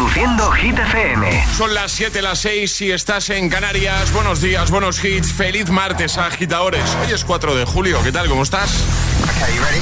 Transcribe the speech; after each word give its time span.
Reproduciendo 0.00 0.50
Hit 0.52 0.78
FM. 0.78 1.44
Son 1.58 1.74
las 1.74 1.92
7, 1.92 2.22
las 2.22 2.38
6 2.38 2.72
si 2.72 2.90
estás 2.90 3.28
en 3.28 3.50
Canarias. 3.50 4.10
Buenos 4.14 4.40
días, 4.40 4.70
buenos 4.70 5.04
hits. 5.04 5.30
Feliz 5.30 5.68
martes, 5.68 6.16
agitadores. 6.16 6.82
Hoy 7.02 7.12
es 7.12 7.22
4 7.22 7.54
de 7.54 7.66
julio. 7.66 8.02
¿Qué 8.02 8.10
tal? 8.10 8.26
¿Cómo 8.26 8.42
estás? 8.42 8.70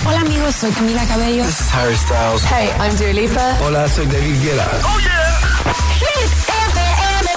Hola 0.04 0.22
amigos, 0.22 0.56
soy 0.56 0.72
Camila 0.72 1.06
Cabello. 1.06 1.44
This 1.44 1.60
is 1.60 1.72
Harry 1.72 1.94
Styles. 1.96 2.42
Hey, 2.50 2.68
I'm 2.80 2.96
Dua 2.96 3.12
Lipa. 3.12 3.58
Hola, 3.62 3.88
soy 3.88 4.06
David 4.06 4.42
Guetta. 4.42 4.68
¡Oh, 4.82 4.98
yeah! 4.98 5.38
Hit 6.00 6.32
FM. 6.48 7.30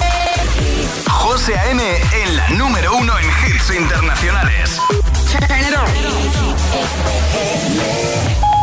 José 1.08 1.56
A.M. 1.56 1.82
en 2.24 2.36
la 2.36 2.48
número 2.48 2.96
uno 2.96 3.16
en 3.16 3.26
hits 3.46 3.70
internacionales. 3.70 4.80
Turn 5.30 5.60
it 5.60 5.76
on. 5.78 5.86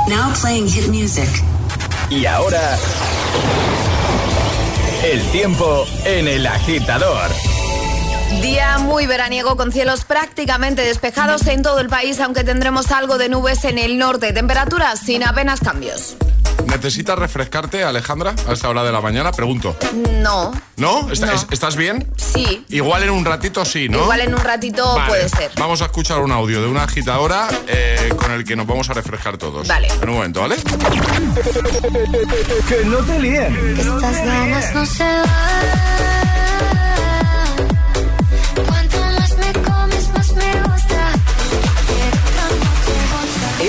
Now 0.10 0.34
playing 0.34 0.68
hit 0.68 0.90
music. 0.90 1.30
Y 2.10 2.26
ahora... 2.26 2.78
El 5.04 5.22
tiempo 5.32 5.86
en 6.04 6.28
el 6.28 6.46
agitador. 6.46 7.30
Día 8.42 8.80
muy 8.80 9.08
veraniego 9.08 9.56
con 9.56 9.72
cielos 9.72 10.04
prácticamente 10.04 10.82
despejados 10.82 11.48
en 11.48 11.64
todo 11.64 11.80
el 11.80 11.88
país, 11.88 12.20
aunque 12.20 12.44
tendremos 12.44 12.92
algo 12.92 13.18
de 13.18 13.30
nubes 13.30 13.64
en 13.64 13.78
el 13.78 13.98
norte. 13.98 14.34
Temperaturas 14.34 15.00
sin 15.00 15.24
apenas 15.24 15.62
cambios. 15.62 16.18
¿Necesitas 16.70 17.18
refrescarte, 17.18 17.84
Alejandra, 17.84 18.34
a 18.48 18.54
esta 18.54 18.70
hora 18.70 18.84
de 18.84 18.92
la 18.92 19.02
mañana? 19.02 19.32
Pregunto. 19.32 19.76
No. 20.22 20.52
¿No? 20.78 21.12
¿Está- 21.12 21.26
No. 21.28 21.32
es- 21.34 21.48
¿Estás 21.52 21.76
bien? 21.76 22.08
Sí. 22.16 22.64
Igual 22.70 23.04
en 23.04 23.10
un 23.10 23.26
ratito 23.26 23.66
sí, 23.66 23.90
¿no? 23.90 24.00
Igual 24.04 24.22
en 24.22 24.34
un 24.34 24.40
ratito 24.42 24.96
Vale, 24.96 25.08
puede 25.08 25.30
ser. 25.30 25.52
Vamos 25.58 25.82
a 25.82 25.86
escuchar 25.86 26.20
un 26.20 26.32
audio 26.32 26.62
de 26.62 26.68
una 26.68 26.84
agitadora 26.84 27.48
eh, 27.68 28.14
con 28.18 28.32
el 28.32 28.44
que 28.46 28.56
nos 28.56 28.66
vamos 28.68 28.90
a 28.90 28.94
refrescar 28.94 29.38
todos. 29.38 29.68
Vale. 29.68 29.88
En 30.02 30.10
un 30.10 30.16
momento, 30.16 30.42
¿vale? 30.42 30.56
Que 32.68 32.86
no 32.86 32.98
te 33.00 33.20
líen. 33.20 33.76
Estas 33.80 34.26
ganas 34.26 34.74
no 34.74 34.86
se 34.86 35.04
van. 35.04 35.99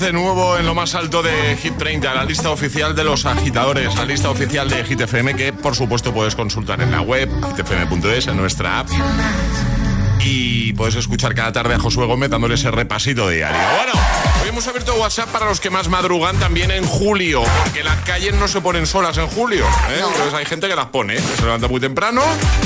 De 0.00 0.14
nuevo 0.14 0.56
en 0.56 0.64
lo 0.64 0.74
más 0.74 0.94
alto 0.94 1.22
de 1.22 1.58
Hit 1.58 1.76
30, 1.76 2.14
la 2.14 2.24
lista 2.24 2.48
oficial 2.48 2.96
de 2.96 3.04
los 3.04 3.26
agitadores, 3.26 3.94
la 3.96 4.06
lista 4.06 4.30
oficial 4.30 4.66
de 4.70 4.82
Hit 4.82 5.02
FM 5.02 5.34
que 5.34 5.52
por 5.52 5.74
supuesto 5.74 6.14
puedes 6.14 6.34
consultar 6.34 6.80
en 6.80 6.90
la 6.90 7.02
web, 7.02 7.28
hitfm.es, 7.54 8.26
en 8.26 8.36
nuestra 8.38 8.80
app. 8.80 8.88
Y 10.20 10.72
puedes 10.72 10.94
escuchar 10.94 11.34
cada 11.34 11.52
tarde 11.52 11.74
a 11.74 11.78
Josué 11.78 12.06
Gómez 12.06 12.30
dándole 12.30 12.54
ese 12.54 12.70
repasito 12.70 13.28
diario. 13.28 13.60
Bueno, 13.76 13.92
hemos 14.50 14.66
abierto 14.66 14.94
WhatsApp 14.96 15.28
para 15.28 15.46
los 15.46 15.60
que 15.60 15.70
más 15.70 15.88
madrugan 15.88 16.36
también 16.40 16.72
en 16.72 16.84
julio, 16.84 17.44
porque 17.62 17.84
las 17.84 18.00
calles 18.04 18.34
no 18.34 18.48
se 18.48 18.60
ponen 18.60 18.84
solas 18.84 19.16
en 19.16 19.28
julio. 19.28 19.64
¿eh? 19.64 20.02
Entonces 20.04 20.34
hay 20.34 20.44
gente 20.44 20.66
que 20.66 20.74
las 20.74 20.86
pone, 20.86 21.14
que 21.14 21.36
se 21.36 21.42
levanta 21.42 21.68
muy 21.68 21.78
temprano, 21.80 22.22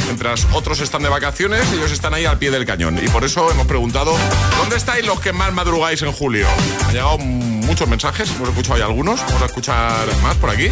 mientras 0.07 0.47
otros 0.53 0.81
están 0.81 1.03
de 1.03 1.11
vacaciones, 1.11 1.71
ellos 1.75 1.93
están 1.93 2.15
ahí 2.15 2.25
al 2.25 2.39
pie 2.39 2.51
del 2.51 2.65
cañón. 2.65 2.99
Y 3.05 3.09
por 3.09 3.23
eso 3.23 3.51
hemos 3.51 3.67
preguntado, 3.67 4.17
¿dónde 4.57 4.77
estáis 4.77 5.07
los 5.07 5.21
que 5.21 5.35
más 5.35 5.53
madrugáis 5.53 6.01
en 6.01 6.13
julio? 6.13 6.49
Han 6.87 6.93
llegado 6.93 7.19
muchos 7.19 7.87
mensajes, 7.87 8.31
hemos 8.31 8.49
escuchado 8.49 8.79
ya 8.79 8.87
algunos, 8.87 9.21
vamos 9.21 9.43
a 9.43 9.47
escuchar 9.47 10.07
más 10.23 10.37
por 10.37 10.51
aquí. 10.51 10.71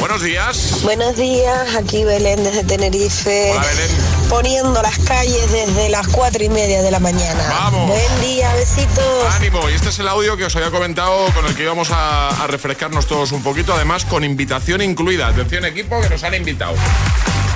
Buenos 0.00 0.20
días. 0.20 0.80
Buenos 0.82 1.16
días, 1.16 1.76
aquí 1.76 2.02
Belén 2.02 2.42
desde 2.42 2.64
Tenerife. 2.64 3.52
Hola, 3.52 3.62
Belén. 3.62 4.17
Poniendo 4.28 4.82
las 4.82 4.98
calles 4.98 5.50
desde 5.50 5.88
las 5.88 6.06
cuatro 6.08 6.44
y 6.44 6.48
media 6.48 6.82
de 6.82 6.90
la 6.90 6.98
mañana. 6.98 7.42
Vamos. 7.48 7.88
Buen 7.88 8.20
día, 8.20 8.52
besitos. 8.54 9.34
Ánimo, 9.34 9.68
y 9.70 9.74
este 9.74 9.88
es 9.88 9.98
el 9.98 10.08
audio 10.08 10.36
que 10.36 10.44
os 10.44 10.54
había 10.56 10.70
comentado 10.70 11.32
con 11.32 11.46
el 11.46 11.54
que 11.54 11.62
íbamos 11.62 11.90
a, 11.90 12.28
a 12.28 12.46
refrescarnos 12.46 13.06
todos 13.06 13.32
un 13.32 13.42
poquito, 13.42 13.72
además 13.72 14.04
con 14.04 14.24
invitación 14.24 14.82
incluida. 14.82 15.28
Atención 15.28 15.64
equipo 15.64 16.00
que 16.00 16.10
nos 16.10 16.22
han 16.24 16.34
invitado. 16.34 16.74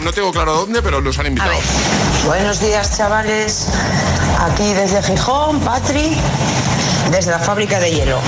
No 0.03 0.13
tengo 0.13 0.33
claro 0.33 0.55
dónde, 0.55 0.83
pero 0.83 1.01
nos 1.01 1.19
han 1.19 1.27
invitado. 1.27 1.53
Buenos 2.27 2.61
días, 2.61 2.97
chavales. 2.97 3.67
Aquí 4.41 4.73
desde 4.73 5.03
Gijón, 5.03 5.61
Patri, 5.61 6.17
desde 7.11 7.31
la 7.33 7.39
fábrica 7.39 7.79
de 7.79 7.91
hielo. 7.91 8.19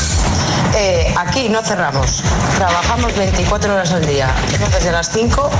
Eh, 0.76 1.14
aquí 1.16 1.48
no 1.48 1.62
cerramos, 1.62 2.22
trabajamos 2.56 3.16
24 3.16 3.72
horas 3.72 3.92
al 3.92 4.04
día, 4.06 4.34
desde 4.72 4.90
las 4.92 5.08
5 5.10 5.50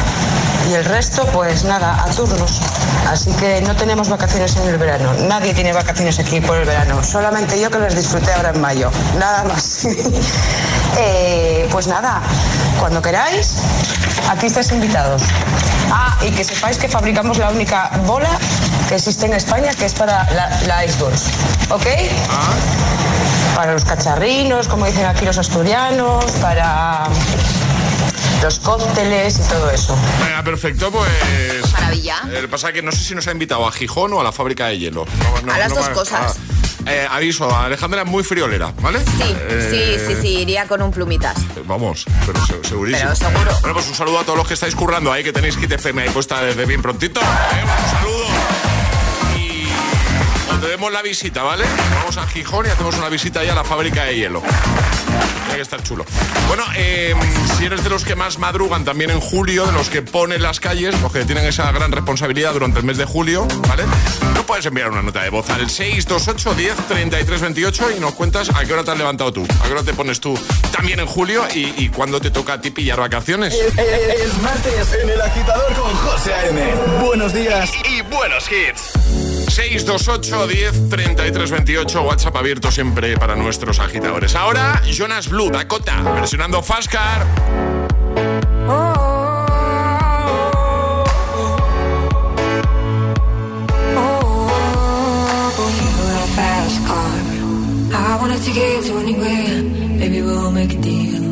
y 0.69 0.75
el 0.75 0.84
resto, 0.84 1.26
pues 1.26 1.64
nada, 1.64 2.02
a 2.02 2.11
turnos. 2.11 2.61
Así 3.08 3.31
que 3.32 3.61
no 3.62 3.75
tenemos 3.76 4.08
vacaciones 4.08 4.56
en 4.56 4.69
el 4.69 4.78
verano. 4.78 5.12
Nadie 5.28 5.55
tiene 5.55 5.72
vacaciones 5.72 6.19
aquí 6.19 6.40
por 6.40 6.56
el 6.56 6.66
verano, 6.66 7.02
solamente 7.02 7.61
yo 7.61 7.70
que 7.70 7.78
las 7.78 7.94
disfruté 7.94 8.32
ahora 8.32 8.50
en 8.50 8.61
mayo, 8.61 8.90
nada 9.19 9.44
más. 9.44 9.87
Eh, 10.96 11.66
pues 11.72 11.88
nada, 11.88 12.22
cuando 12.78 13.02
queráis, 13.02 13.56
aquí 14.31 14.46
estáis 14.46 14.70
invitados. 14.70 15.25
Ah, 15.90 16.16
y 16.22 16.31
que 16.31 16.44
sepáis 16.44 16.78
que 16.78 16.88
fabricamos 16.88 17.38
la 17.38 17.50
única 17.50 17.90
bola 18.06 18.31
que 18.88 18.94
existe 18.94 19.26
en 19.26 19.32
España, 19.32 19.72
que 19.75 19.87
es 19.87 19.94
para 19.94 20.31
la, 20.31 20.56
la 20.69 20.84
Icebox. 20.84 21.31
¿Ok? 21.70 21.87
para 23.55 23.72
los 23.72 23.84
cacharrinos, 23.84 24.69
como 24.69 24.87
dicen 24.87 25.06
aquí 25.06 25.25
los 25.25 25.38
asturianos, 25.38 26.25
para 26.43 27.05
los 28.44 28.58
cócteles 28.58 29.38
y 29.38 29.43
todo 29.49 29.70
eso. 29.70 29.96
Venga, 30.23 30.43
perfecto, 30.44 30.91
pues. 30.91 31.73
Maravilla. 31.73 32.17
Eh, 32.31 32.46
pasa 32.50 32.73
que 32.75 32.82
no 32.82 32.93
sé 32.93 32.99
si 32.99 33.14
nos 33.14 33.26
ha 33.26 33.32
invitado 33.32 33.67
a 33.67 33.73
Gijón 33.73 34.12
o 34.12 34.20
a 34.20 34.25
la 34.25 34.32
fábrica 34.32 34.67
de 34.67 34.79
hielo. 34.79 35.06
No, 35.06 35.41
no, 35.46 35.52
A 35.55 35.56
las 35.58 35.70
no 35.70 35.76
dos 35.76 35.88
me- 35.88 35.94
cosas. 35.94 36.37
ah. 36.38 36.91
Eh, 36.91 37.08
aviso, 37.11 37.56
Alejandra 37.56 38.02
es 38.02 38.06
muy 38.06 38.23
friolera, 38.23 38.75
¿vale? 38.82 38.99
Sí, 39.00 39.35
Eh, 39.49 39.96
sí, 39.99 40.14
sí, 40.14 40.20
sí, 40.20 40.29
iría 40.41 40.67
con 40.69 40.82
un 40.82 40.91
plumitas. 40.91 41.38
Vamos, 41.67 42.05
pero 42.26 42.44
se- 42.44 42.62
segurísimo. 42.69 43.05
Pero 43.05 43.17
seguro. 43.17 43.58
Bueno, 43.62 43.75
pues 43.75 43.88
un 43.88 43.94
saludo 43.94 44.19
a 44.19 44.25
todos 44.25 44.37
los 44.37 44.47
que 44.47 44.52
estáis 44.52 44.75
currando 44.75 45.11
ahí, 45.11 45.25
que 45.25 45.32
tenéis 45.32 45.56
Kit 45.56 45.73
FM 45.73 46.02
ahí 46.02 46.11
puesta 46.11 46.43
desde 46.43 46.67
bien 46.67 46.82
prontito. 46.82 47.20
¿eh? 47.20 47.25
Un 47.25 47.90
saludo. 47.99 48.25
Y 50.55 50.56
os 50.56 50.61
debemos 50.62 50.93
la 50.93 51.03
visita, 51.03 51.43
¿vale? 51.43 51.65
Vamos 51.97 52.17
a 52.17 52.27
Gijón 52.29 52.67
y 52.67 52.69
hacemos 52.69 52.97
una 52.97 53.09
visita 53.09 53.41
ahí 53.41 53.49
a 53.49 53.55
la 53.56 53.65
fábrica 53.65 54.05
de 54.05 54.15
hielo. 54.17 54.41
Tiene 54.41 55.56
que 55.56 55.62
estar 55.62 55.83
chulo. 55.83 56.05
Bueno, 56.47 56.62
eh, 56.77 57.12
si 57.59 57.65
eres 57.65 57.83
de 57.83 57.91
los 57.91 58.05
que 58.05 58.15
más 58.15 58.39
madrugan 58.39 58.85
también 58.85 59.11
en 59.11 59.21
julio, 59.21 59.67
de 59.67 59.73
los 59.73 59.89
que 59.91 60.03
ponen 60.03 60.43
las 60.43 60.61
calles, 60.61 61.01
los 61.01 61.12
que 61.12 61.25
tienen 61.25 61.45
esa 61.45 61.73
gran 61.73 61.91
responsabilidad 61.91 62.53
durante 62.53 62.79
el 62.79 62.85
mes 62.85 62.99
de 62.99 63.05
julio, 63.05 63.49
¿vale? 63.69 63.83
No 64.33 64.47
puedes 64.47 64.65
enviar 64.67 64.91
una 64.91 65.03
nota 65.03 65.23
de 65.23 65.31
voz 65.31 65.51
al 65.51 65.69
628 65.69 66.55
10 66.55 66.77
33 66.89 67.41
28 67.41 67.91
y 67.97 68.00
nos 68.00 68.15
cuentas 68.15 68.50
a 68.55 68.65
qué 68.65 68.75
hora 68.75 68.85
te 68.85 68.93
has 68.93 68.99
levantado 68.99 69.33
tú, 69.33 69.45
a 69.61 69.67
qué 69.67 69.73
hora 69.73 69.83
te 69.83 69.93
pones 69.93 70.21
tú 70.21 70.39
también 70.71 71.00
en 71.00 71.07
julio 71.07 71.45
y, 71.53 71.73
y 71.83 71.89
cuándo 71.89 72.21
te 72.21 72.31
toca 72.31 72.55
a 72.55 72.61
ti 72.61 72.71
pillar 72.71 73.00
vacaciones. 73.00 73.55
Es 73.55 74.43
martes 74.43 74.99
en 75.03 75.11
el 75.11 75.21
agitador 75.21 75.73
con 75.75 75.93
José 75.95 76.33
A.M. 76.33 76.75
Buenos 77.05 77.33
días 77.33 77.73
y 77.89 78.03
buenos 78.03 78.49
hits. 78.50 79.24
628 79.55 80.49
10 80.49 80.89
33 80.89 81.51
28 81.51 82.03
WhatsApp 82.03 82.37
abierto 82.37 82.73
siempre 82.73 83.17
para 83.17 83.37
nuestros 83.37 83.79
agitadores. 83.79 84.35
Ahora, 84.35 84.83
Jonas 84.85 85.29
Blue, 85.29 85.49
Dakota, 85.49 86.03
versionando 86.03 86.61
Fast 86.61 86.91
Car. 86.91 87.25
fast 96.35 96.87
car. 96.87 97.21
I 97.95 98.19
wanna 98.21 98.39
take 98.41 98.57
you 98.57 98.83
to 98.83 98.99
anywhere. 98.99 99.62
Maybe 100.00 100.21
we'll 100.21 100.50
make 100.50 100.81
deal. 100.81 101.23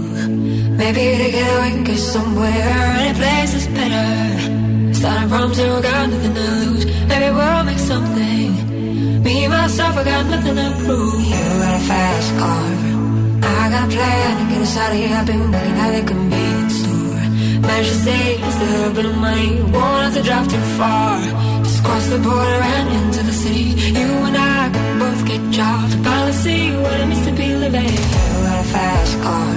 Maybe 0.80 1.24
together 1.24 1.60
we 1.62 1.70
can 1.70 1.84
get 1.84 1.98
somewhere. 1.98 2.52
Any 3.00 3.18
place 3.18 3.54
is 3.54 3.66
better. 3.66 4.61
Starting 5.02 5.28
from 5.30 5.52
zero, 5.52 5.82
got 5.82 6.10
nothing 6.10 6.32
to 6.32 6.46
lose. 6.62 6.86
Maybe 7.10 7.28
we'll 7.34 7.64
make 7.64 7.82
something. 7.90 9.22
Me 9.24 9.34
and 9.42 9.52
myself, 9.52 9.96
I 9.96 10.04
got 10.04 10.26
nothing 10.26 10.54
to 10.54 10.68
prove. 10.84 11.20
You 11.26 11.42
got 11.58 11.74
a 11.74 11.84
fast 11.90 12.30
car. 12.38 12.70
I 13.42 13.64
got 13.74 13.88
a 13.88 13.90
plan 13.90 14.30
to 14.38 14.44
get 14.54 14.62
us 14.62 14.76
out 14.76 14.92
of 14.92 14.98
here. 15.02 15.16
I've 15.18 15.26
been 15.26 15.50
working 15.50 15.78
at 15.84 15.90
the 15.96 16.02
convenience 16.06 16.76
store. 16.82 17.18
Managed 17.66 17.90
to 17.90 17.98
save 18.06 18.38
just 18.46 18.60
a 18.60 18.66
little 18.74 18.94
bit 18.94 19.06
of 19.06 19.16
money. 19.18 19.50
Won't 19.74 20.02
have 20.06 20.14
to 20.14 20.22
drive 20.22 20.46
too 20.46 20.64
far. 20.78 21.18
Just 21.66 21.82
cross 21.82 22.06
the 22.06 22.18
border 22.18 22.62
and 22.74 22.86
into 22.98 23.22
the 23.26 23.32
city. 23.32 23.74
You 23.98 24.06
and 24.06 24.36
I 24.36 24.70
can 24.70 24.98
both 25.00 25.26
get 25.26 25.42
jobs. 25.50 25.96
Finally 25.96 26.32
see 26.46 26.76
what 26.78 27.00
it 27.00 27.06
means 27.10 27.26
to 27.26 27.32
be 27.32 27.48
living. 27.56 27.90
You 27.90 28.38
got 28.46 28.66
a 28.66 28.68
fast 28.70 29.14
car. 29.26 29.50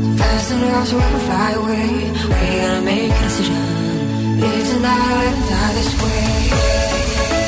So 0.00 0.10
fast 0.24 0.52
enough 0.52 0.88
so 0.88 0.96
we 0.96 1.02
can 1.02 1.20
fly 1.28 1.50
away. 1.60 1.88
We 2.32 2.48
gotta 2.64 2.80
make 2.80 3.12
a 3.12 3.22
decision. 3.28 3.75
Live 4.38 4.68
tonight 4.68 5.32
it 5.32 5.48
die 5.48 5.72
this 5.72 6.02
way. 6.02 7.45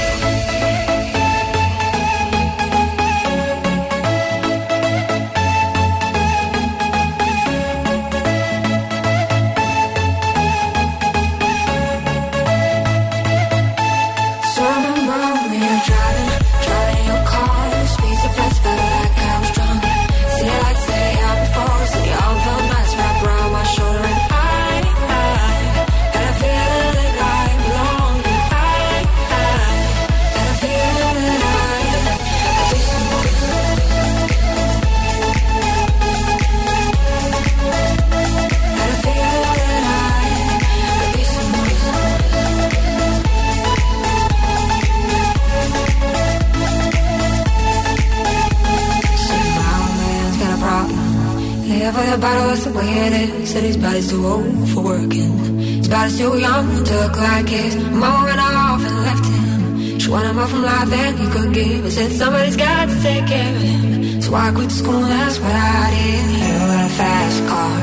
Bottle, 52.21 52.49
that's 52.49 52.65
the 52.65 52.73
way 52.73 52.89
it 53.07 53.13
is. 53.13 53.51
Said 53.51 53.63
his 53.65 53.77
body's 53.77 54.11
too 54.11 54.27
old 54.27 54.69
for 54.71 54.83
working. 54.83 55.33
His 55.79 55.89
body's 55.89 56.19
too 56.19 56.39
young 56.39 56.85
to 56.85 56.95
look 57.03 57.17
like 57.17 57.49
his. 57.49 57.77
Mama 57.77 58.25
went 58.27 58.41
off 58.41 58.83
and 58.89 58.97
left 59.07 59.25
him. 59.27 59.99
She 59.99 60.11
wanted 60.11 60.35
more 60.35 60.47
from 60.47 60.63
life 60.63 60.89
than 60.91 61.17
he 61.17 61.27
could 61.35 61.53
give. 61.55 61.85
I 61.85 61.89
said 61.89 62.11
somebody's 62.13 62.57
got 62.57 62.89
to 62.89 62.95
take 63.03 63.27
care 63.27 63.55
of 63.57 63.63
him. 63.63 64.23
So 64.23 64.35
I 64.35 64.51
quit 64.53 64.71
school, 64.71 65.01
that's 65.01 65.39
what 65.39 65.55
I 65.55 65.91
did. 65.95 66.25
You 66.37 66.59
got 66.73 66.87
a 66.91 66.93
fast 67.01 67.39
car. 67.51 67.77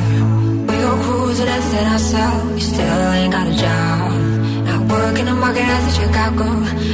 We 0.68 0.76
go 0.86 0.92
cruising 1.06 1.48
and 1.48 1.64
set 1.72 1.88
ourselves. 1.94 2.54
You 2.56 2.66
still 2.74 3.12
ain't 3.18 3.32
got 3.34 3.48
a 3.48 3.56
job. 3.66 4.12
Not 4.68 4.82
working 4.92 5.26
the 5.26 5.34
market 5.34 5.68
as 5.76 5.84
a 5.92 5.94
Chicago. 6.00 6.46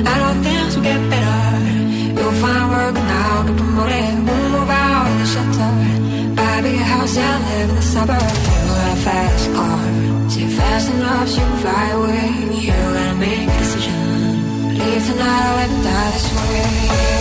I 0.09 0.13
know 0.19 0.33
things 0.45 0.75
will 0.75 0.83
get 0.83 1.01
better. 1.09 1.41
You'll 2.17 2.37
find 2.43 2.65
work 2.75 2.95
now, 2.95 3.43
get 3.47 3.57
promoted. 3.57 4.13
We'll 4.27 4.49
move 4.55 4.69
out 4.69 5.07
of 5.11 5.19
the 5.19 5.25
shelter. 5.33 5.71
A 6.63 6.77
house 6.77 7.17
and 7.17 7.43
live 7.45 7.69
in 7.69 7.75
the 7.75 7.81
suburbs. 7.81 8.21
You 8.23 8.67
got 8.69 8.97
a 8.97 9.01
fast 9.01 9.51
car. 9.53 10.29
Say 10.29 10.47
fast 10.47 10.91
enough 10.91 11.29
you 11.29 11.37
can 11.37 11.57
fly 11.57 11.89
away. 11.89 12.27
You 12.53 12.67
gotta 12.67 13.15
make 13.15 13.49
a 13.49 13.57
decision. 13.57 14.77
Leave 14.77 15.05
tonight 15.07 15.45
or 15.49 15.55
let 15.57 15.83
die 15.83 16.11
this 16.11 16.27
way. 16.35 17.20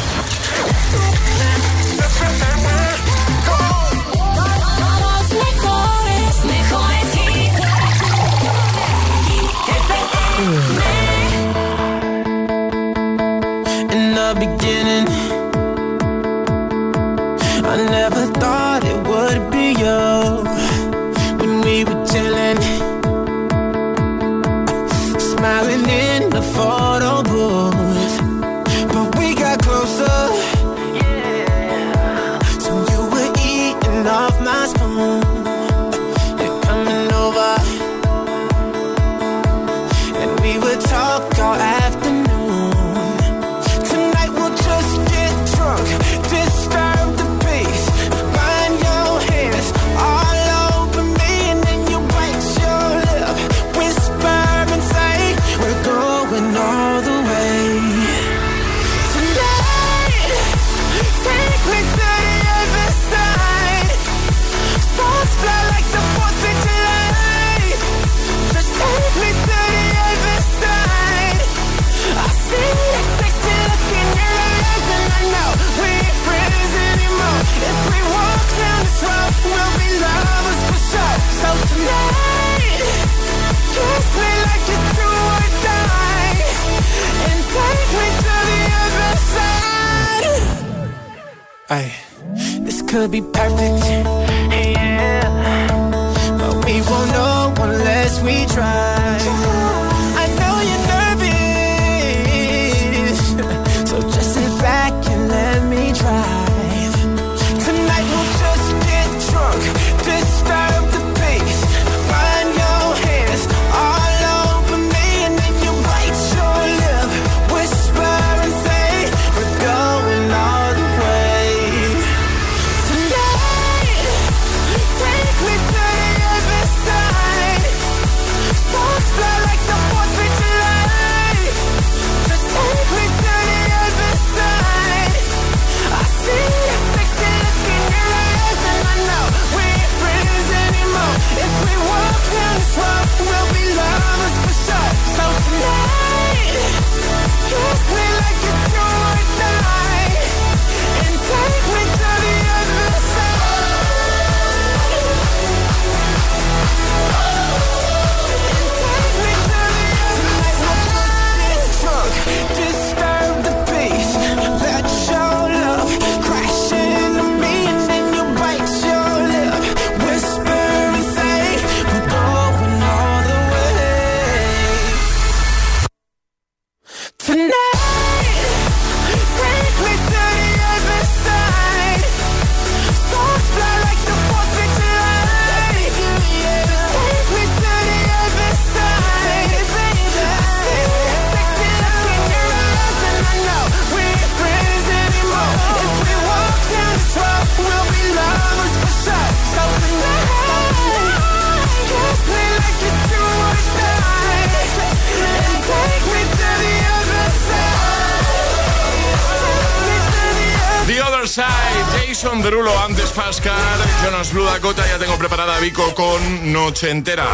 Noche 216.71 216.89
Entera. 216.89 217.27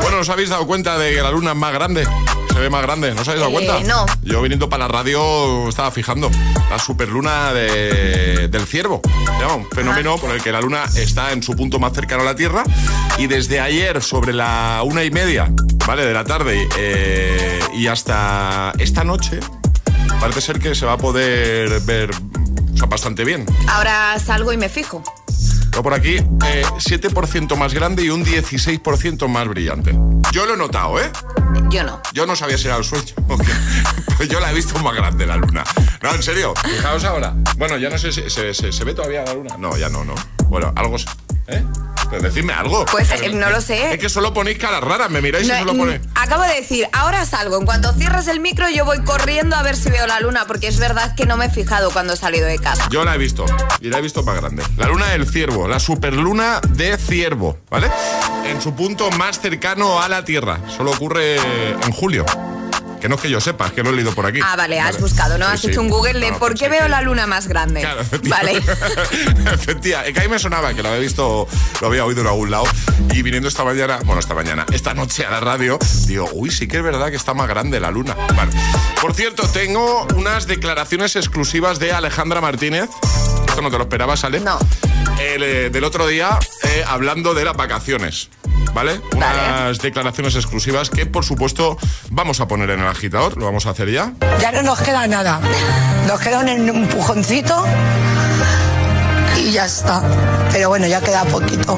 Bueno, 0.00 0.18
¿os 0.20 0.28
habéis 0.28 0.48
dado 0.48 0.64
cuenta 0.64 0.96
de 0.96 1.12
que 1.12 1.20
la 1.20 1.32
luna 1.32 1.50
es 1.50 1.56
más 1.56 1.72
grande? 1.72 2.06
Se 2.52 2.60
ve 2.60 2.70
más 2.70 2.82
grande, 2.82 3.12
¿no 3.16 3.22
os 3.22 3.26
habéis 3.26 3.40
dado 3.40 3.50
Eh, 3.58 3.66
cuenta? 3.66 3.80
no. 3.80 4.06
Yo 4.22 4.40
viniendo 4.42 4.68
para 4.68 4.86
la 4.86 4.88
radio 4.92 5.68
estaba 5.68 5.90
fijando 5.90 6.30
la 6.70 6.78
superluna 6.78 7.52
de- 7.52 8.46
del 8.46 8.64
ciervo. 8.64 9.02
Un 9.56 9.68
fenómeno 9.70 10.18
por 10.18 10.30
el 10.30 10.40
que 10.40 10.52
la 10.52 10.60
luna 10.60 10.84
está 10.94 11.32
en 11.32 11.42
su 11.42 11.56
punto 11.56 11.80
más 11.80 11.94
cercano 11.94 12.22
a 12.22 12.26
la 12.26 12.36
Tierra 12.36 12.62
y 13.18 13.26
desde 13.26 13.58
ayer 13.58 14.00
sobre 14.04 14.32
la 14.32 14.82
una 14.84 15.02
y 15.02 15.10
media, 15.10 15.50
¿vale? 15.84 16.06
De 16.06 16.14
la 16.14 16.22
tarde 16.24 16.68
eh, 16.78 17.58
y 17.74 17.88
hasta 17.88 18.72
esta 18.78 19.02
noche 19.02 19.40
parece 20.20 20.40
ser 20.40 20.60
que 20.60 20.76
se 20.76 20.86
va 20.86 20.92
a 20.92 20.98
poder 20.98 21.80
ver 21.80 22.10
o 22.12 22.76
sea, 22.78 22.86
bastante 22.86 23.24
bien. 23.24 23.46
Ahora 23.66 24.16
salgo 24.24 24.52
y 24.52 24.56
me 24.56 24.68
fijo. 24.68 25.02
Por 25.82 25.94
aquí, 25.94 26.16
eh, 26.16 26.64
7% 26.78 27.56
más 27.56 27.72
grande 27.74 28.02
y 28.04 28.10
un 28.10 28.24
16% 28.24 29.28
más 29.28 29.46
brillante. 29.48 29.96
Yo 30.32 30.46
lo 30.46 30.54
he 30.54 30.56
notado, 30.56 31.00
¿eh? 31.00 31.10
Yo 31.70 31.84
no. 31.84 32.00
Yo 32.12 32.26
no 32.26 32.34
sabía 32.34 32.58
si 32.58 32.66
era 32.66 32.76
el 32.76 32.84
sueño. 32.84 33.14
Pues 34.16 34.30
yo 34.30 34.40
la 34.40 34.50
he 34.50 34.54
visto 34.54 34.78
más 34.78 34.94
grande 34.96 35.26
la 35.26 35.36
luna. 35.36 35.62
No, 36.02 36.14
en 36.14 36.22
serio. 36.22 36.54
Fijaos 36.64 37.04
ahora. 37.04 37.34
Bueno, 37.58 37.76
ya 37.76 37.90
no 37.90 37.98
sé 37.98 38.10
si 38.12 38.30
se, 38.30 38.54
se- 38.54 38.72
se 38.72 38.84
ve 38.84 38.94
todavía 38.94 39.22
la 39.24 39.34
luna. 39.34 39.56
No, 39.58 39.76
ya 39.76 39.90
no, 39.90 40.04
no. 40.06 40.14
Bueno, 40.48 40.72
algo... 40.74 40.96
¿Eh? 41.48 41.62
Decidme 42.10 42.52
algo. 42.52 42.84
Pues, 42.86 43.10
eh, 43.10 43.30
no 43.30 43.50
lo 43.50 43.60
sé. 43.60 43.92
Es 43.92 43.98
que 43.98 44.08
solo 44.08 44.32
ponéis 44.32 44.58
caras 44.58 44.82
raras. 44.82 45.10
Me 45.10 45.20
miráis 45.20 45.46
No, 45.46 45.54
y 45.54 45.58
solo 45.58 45.74
mm, 45.74 45.78
ponéis... 45.78 46.00
acabo 46.14 46.42
de 46.42 46.54
decir, 46.54 46.88
ahora 46.92 47.24
salgo. 47.26 47.58
En 47.58 47.66
cuanto 47.66 47.92
cierres 47.92 48.28
el 48.28 48.40
micro, 48.40 48.68
yo 48.70 48.84
voy 48.84 49.02
corriendo 49.04 49.56
a 49.56 49.62
ver 49.62 49.76
si 49.76 49.90
veo 49.90 50.06
la 50.06 50.20
luna, 50.20 50.46
porque 50.46 50.68
es 50.68 50.78
verdad 50.78 51.14
que 51.14 51.26
no 51.26 51.36
me 51.36 51.46
he 51.46 51.50
fijado 51.50 51.90
cuando 51.90 52.14
he 52.14 52.16
salido 52.16 52.46
de 52.46 52.58
casa. 52.58 52.88
Yo 52.90 53.04
la 53.04 53.14
he 53.14 53.18
visto 53.18 53.44
y 53.80 53.88
la 53.88 53.98
he 53.98 54.02
visto 54.02 54.22
más 54.22 54.36
grande. 54.36 54.62
La 54.76 54.86
luna 54.86 55.06
del 55.06 55.28
ciervo, 55.28 55.68
la 55.68 55.78
superluna 55.78 56.60
de 56.68 56.96
ciervo, 56.96 57.58
¿vale? 57.70 57.90
En 58.46 58.60
su 58.62 58.74
punto 58.74 59.10
más 59.12 59.40
cercano 59.40 60.00
a 60.00 60.08
la 60.08 60.24
Tierra. 60.24 60.60
Solo 60.76 60.92
ocurre 60.92 61.36
en 61.36 61.92
julio. 61.92 62.24
Que 63.06 63.10
no 63.10 63.14
es 63.14 63.22
que 63.22 63.30
yo 63.30 63.40
sepa, 63.40 63.66
es 63.68 63.72
que 63.72 63.84
lo 63.84 63.90
he 63.90 63.92
leído 63.92 64.12
por 64.16 64.26
aquí. 64.26 64.40
Ah, 64.42 64.56
vale, 64.56 64.80
has 64.80 65.00
buscado, 65.00 65.38
¿no? 65.38 65.46
Sí, 65.46 65.52
has 65.52 65.60
sí. 65.60 65.68
hecho 65.68 65.80
un 65.80 65.90
Google 65.90 66.14
de 66.14 66.32
No, 66.32 66.40
por 66.40 66.50
pues 66.50 66.60
qué 66.60 66.68
veo 66.68 66.88
la 66.88 67.02
luna 67.02 67.28
más 67.28 67.46
grande. 67.46 67.82
Claro. 67.82 68.02
Vale. 68.24 68.56
Efectivamente. 69.54 70.12
Que 70.12 70.18
a 70.18 70.22
mí 70.24 70.28
me 70.28 70.40
sonaba, 70.40 70.74
que 70.74 70.82
lo 70.82 70.88
había 70.88 71.02
visto, 71.02 71.46
lo 71.80 71.86
había 71.86 72.04
oído 72.04 72.22
en 72.22 72.26
algún 72.26 72.50
lado. 72.50 72.64
Y 73.12 73.22
viniendo 73.22 73.48
esta 73.48 73.62
mañana, 73.62 74.00
bueno, 74.04 74.18
esta 74.18 74.34
mañana, 74.34 74.66
esta 74.72 74.92
noche 74.92 75.24
a 75.24 75.30
la 75.30 75.38
radio, 75.38 75.78
digo, 76.08 76.28
uy, 76.32 76.50
sí 76.50 76.66
que 76.66 76.78
es 76.78 76.82
verdad 76.82 77.10
que 77.10 77.14
está 77.14 77.32
más 77.32 77.46
grande 77.46 77.78
la 77.78 77.92
luna. 77.92 78.16
Vale. 78.34 78.50
Por 79.00 79.14
cierto, 79.14 79.46
tengo 79.50 80.08
unas 80.16 80.48
declaraciones 80.48 81.14
exclusivas 81.14 81.78
de 81.78 81.92
Alejandra 81.92 82.40
Martínez. 82.40 82.90
Esto 83.46 83.62
no 83.62 83.70
te 83.70 83.78
lo 83.78 83.84
esperabas, 83.84 84.18
¿sale? 84.18 84.40
No. 84.40 84.58
El, 85.20 85.44
eh, 85.44 85.70
del 85.70 85.84
otro 85.84 86.08
día, 86.08 86.40
eh, 86.64 86.82
hablando 86.84 87.34
de 87.34 87.44
las 87.44 87.56
vacaciones. 87.56 88.30
¿Vale? 88.74 89.00
Unas 89.14 89.78
declaraciones 89.78 90.34
exclusivas 90.34 90.90
que, 90.90 91.06
por 91.06 91.24
supuesto, 91.24 91.78
vamos 92.10 92.40
a 92.40 92.48
poner 92.48 92.70
en 92.70 92.80
el 92.80 92.86
agitador. 92.86 93.36
Lo 93.36 93.46
vamos 93.46 93.66
a 93.66 93.70
hacer 93.70 93.90
ya. 93.90 94.12
Ya 94.40 94.52
no 94.52 94.62
nos 94.62 94.80
queda 94.80 95.06
nada. 95.06 95.40
Nos 96.06 96.20
queda 96.20 96.40
un 96.40 96.48
empujoncito 96.48 97.64
y 99.38 99.52
ya 99.52 99.66
está. 99.66 100.02
Pero 100.52 100.68
bueno, 100.68 100.86
ya 100.86 101.00
queda 101.00 101.24
poquito. 101.24 101.76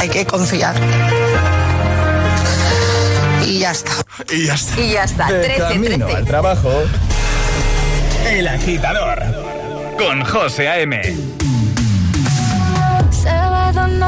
Hay 0.00 0.08
que 0.08 0.24
confiar. 0.26 0.74
Y 3.44 3.60
ya 3.60 3.70
está. 3.70 3.92
Y 4.30 4.46
ya 4.46 4.54
está. 4.54 4.80
Y 4.80 4.92
ya 4.92 5.04
está, 5.04 5.26
13, 5.28 5.58
Camino 5.58 6.06
13. 6.06 6.16
al 6.16 6.24
trabajo. 6.26 6.70
El 8.26 8.46
agitador. 8.46 9.22
Con 9.96 10.24
José 10.24 10.68
A.M. 10.68 11.02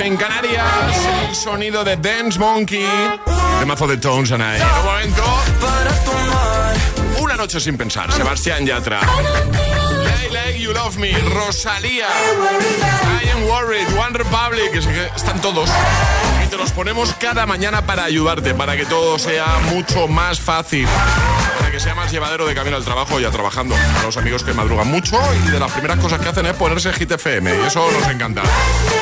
en 0.00 0.16
Canarias. 0.16 0.64
El 1.28 1.34
sonido 1.34 1.84
de 1.84 1.96
Dance 1.96 2.38
Monkey. 2.38 2.86
El 3.60 3.66
mazo 3.66 3.86
de 3.86 3.96
Tones 3.96 4.30
and 4.32 4.42
I. 4.42 4.60
Un 4.60 4.84
momento. 4.84 5.22
Una 7.20 7.36
noche 7.36 7.60
sin 7.60 7.76
pensar. 7.76 8.12
Sebastián 8.12 8.64
Yatra. 8.66 9.00
Lay 9.00 10.30
Lay 10.30 10.60
You 10.60 10.72
Love 10.72 10.96
Me. 10.98 11.12
Rosalía. 11.18 12.06
I 13.24 13.28
Am 13.30 13.44
Worried. 13.44 13.86
One 13.98 14.16
Republic. 14.16 14.74
Están 15.16 15.40
todos. 15.40 15.68
Y 16.44 16.48
te 16.48 16.56
los 16.56 16.70
ponemos 16.72 17.14
cada 17.14 17.46
mañana 17.46 17.84
para 17.84 18.04
ayudarte. 18.04 18.54
Para 18.54 18.76
que 18.76 18.86
todo 18.86 19.18
sea 19.18 19.58
mucho 19.70 20.06
más 20.06 20.40
fácil. 20.40 20.86
Que 21.78 21.84
sea 21.84 21.94
más 21.94 22.10
llevadero 22.10 22.44
de 22.44 22.56
camino 22.56 22.74
al 22.76 22.82
trabajo 22.82 23.20
y 23.20 23.24
a 23.24 23.30
trabajando. 23.30 23.76
A 23.76 24.02
los 24.02 24.16
amigos 24.16 24.42
que 24.42 24.52
madrugan 24.52 24.88
mucho 24.88 25.16
y 25.46 25.50
de 25.52 25.60
las 25.60 25.70
primeras 25.70 26.00
cosas 26.00 26.20
que 26.20 26.28
hacen 26.28 26.44
es 26.46 26.54
ponerse 26.54 26.92
Hit 26.92 27.12
FM. 27.12 27.54
Y 27.56 27.66
eso 27.68 27.88
nos 27.92 28.10
encanta. 28.10 28.42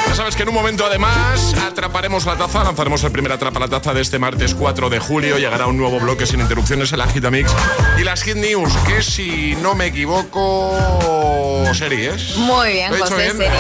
Ya 0.07 0.15
sabes 0.15 0.37
que 0.37 0.43
en 0.43 0.51
un 0.51 0.55
momento 0.57 0.85
además 0.85 1.55
atraparemos 1.55 2.27
la 2.27 2.37
taza. 2.37 2.63
Lanzaremos 2.65 3.03
el 3.05 3.13
primer 3.13 3.33
atrapa 3.33 3.61
la 3.61 3.69
taza 3.69 3.95
de 3.95 4.03
este 4.03 4.19
martes 4.19 4.55
4 4.55 4.91
de 4.91 4.99
julio. 4.99 5.39
Llegará 5.39 5.69
un 5.69 5.79
nuevo 5.79 5.99
bloque 6.01 6.27
sin 6.27 6.39
interrupciones 6.41 6.93
en 6.93 6.99
la 6.99 7.07
Mix. 7.31 7.51
Y 7.99 8.05
las 8.05 8.23
Hit 8.23 8.37
News, 8.37 8.71
que 8.87 9.03
si 9.03 9.57
no 9.63 9.75
me 9.75 9.87
equivoco, 9.87 11.65
series. 11.73 12.37
Muy 12.37 12.73
bien, 12.73 12.91
¿Lo 12.91 12.99
he 12.99 13.01
José, 13.01 13.15
bien? 13.17 13.37
series. 13.39 13.53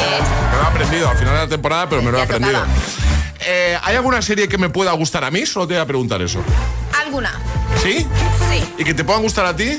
Me 0.50 0.56
lo 0.58 0.62
he 0.62 0.66
aprendido 0.66 1.08
al 1.08 1.16
final 1.16 1.32
de 1.32 1.40
la 1.40 1.48
temporada, 1.48 1.88
pero 1.88 2.02
me 2.02 2.12
lo 2.12 2.18
he 2.18 2.22
aprendido. 2.22 2.62
Eh, 3.40 3.78
¿Hay 3.82 3.96
alguna 3.96 4.20
serie 4.20 4.46
que 4.46 4.58
me 4.58 4.68
pueda 4.68 4.92
gustar 4.92 5.24
a 5.24 5.30
mí? 5.30 5.46
Solo 5.46 5.66
te 5.66 5.72
voy 5.72 5.82
a 5.82 5.86
preguntar 5.86 6.20
eso. 6.20 6.42
¿Alguna? 7.00 7.32
¿Sí? 7.82 8.06
Sí. 8.50 8.74
¿Y 8.78 8.84
que 8.84 8.94
te 8.94 9.04
puedan 9.04 9.22
gustar 9.22 9.46
a 9.46 9.54
ti? 9.54 9.78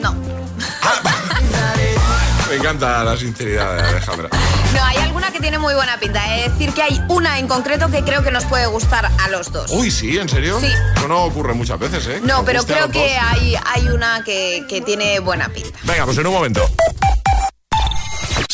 No. 0.00 0.14
Me 2.48 2.56
encanta 2.56 3.04
la 3.04 3.16
sinceridad 3.16 3.76
de 3.76 3.82
Alejandra. 3.88 4.28
No, 4.74 4.84
hay 4.84 4.96
alguna 4.98 5.30
que 5.30 5.40
tiene 5.40 5.58
muy 5.58 5.74
buena 5.74 5.98
pinta. 6.00 6.36
Es 6.38 6.52
decir, 6.52 6.72
que 6.72 6.82
hay 6.82 7.02
una 7.08 7.38
en 7.38 7.46
concreto 7.46 7.90
que 7.90 8.02
creo 8.02 8.22
que 8.22 8.30
nos 8.30 8.44
puede 8.44 8.66
gustar 8.66 9.06
a 9.06 9.28
los 9.28 9.52
dos. 9.52 9.70
Uy, 9.70 9.90
sí, 9.90 10.18
¿en 10.18 10.28
serio? 10.28 10.58
Sí. 10.60 10.68
Eso 10.96 11.08
no 11.08 11.24
ocurre 11.24 11.52
muchas 11.54 11.78
veces, 11.78 12.06
¿eh? 12.06 12.20
No, 12.22 12.44
pero 12.44 12.64
creo 12.64 12.90
que 12.90 13.16
hay, 13.18 13.54
hay 13.66 13.88
una 13.88 14.24
que, 14.24 14.64
que 14.68 14.80
tiene 14.80 15.20
buena 15.20 15.48
pinta. 15.50 15.78
Venga, 15.84 16.04
pues 16.06 16.16
en 16.18 16.26
un 16.26 16.32
momento. 16.32 16.68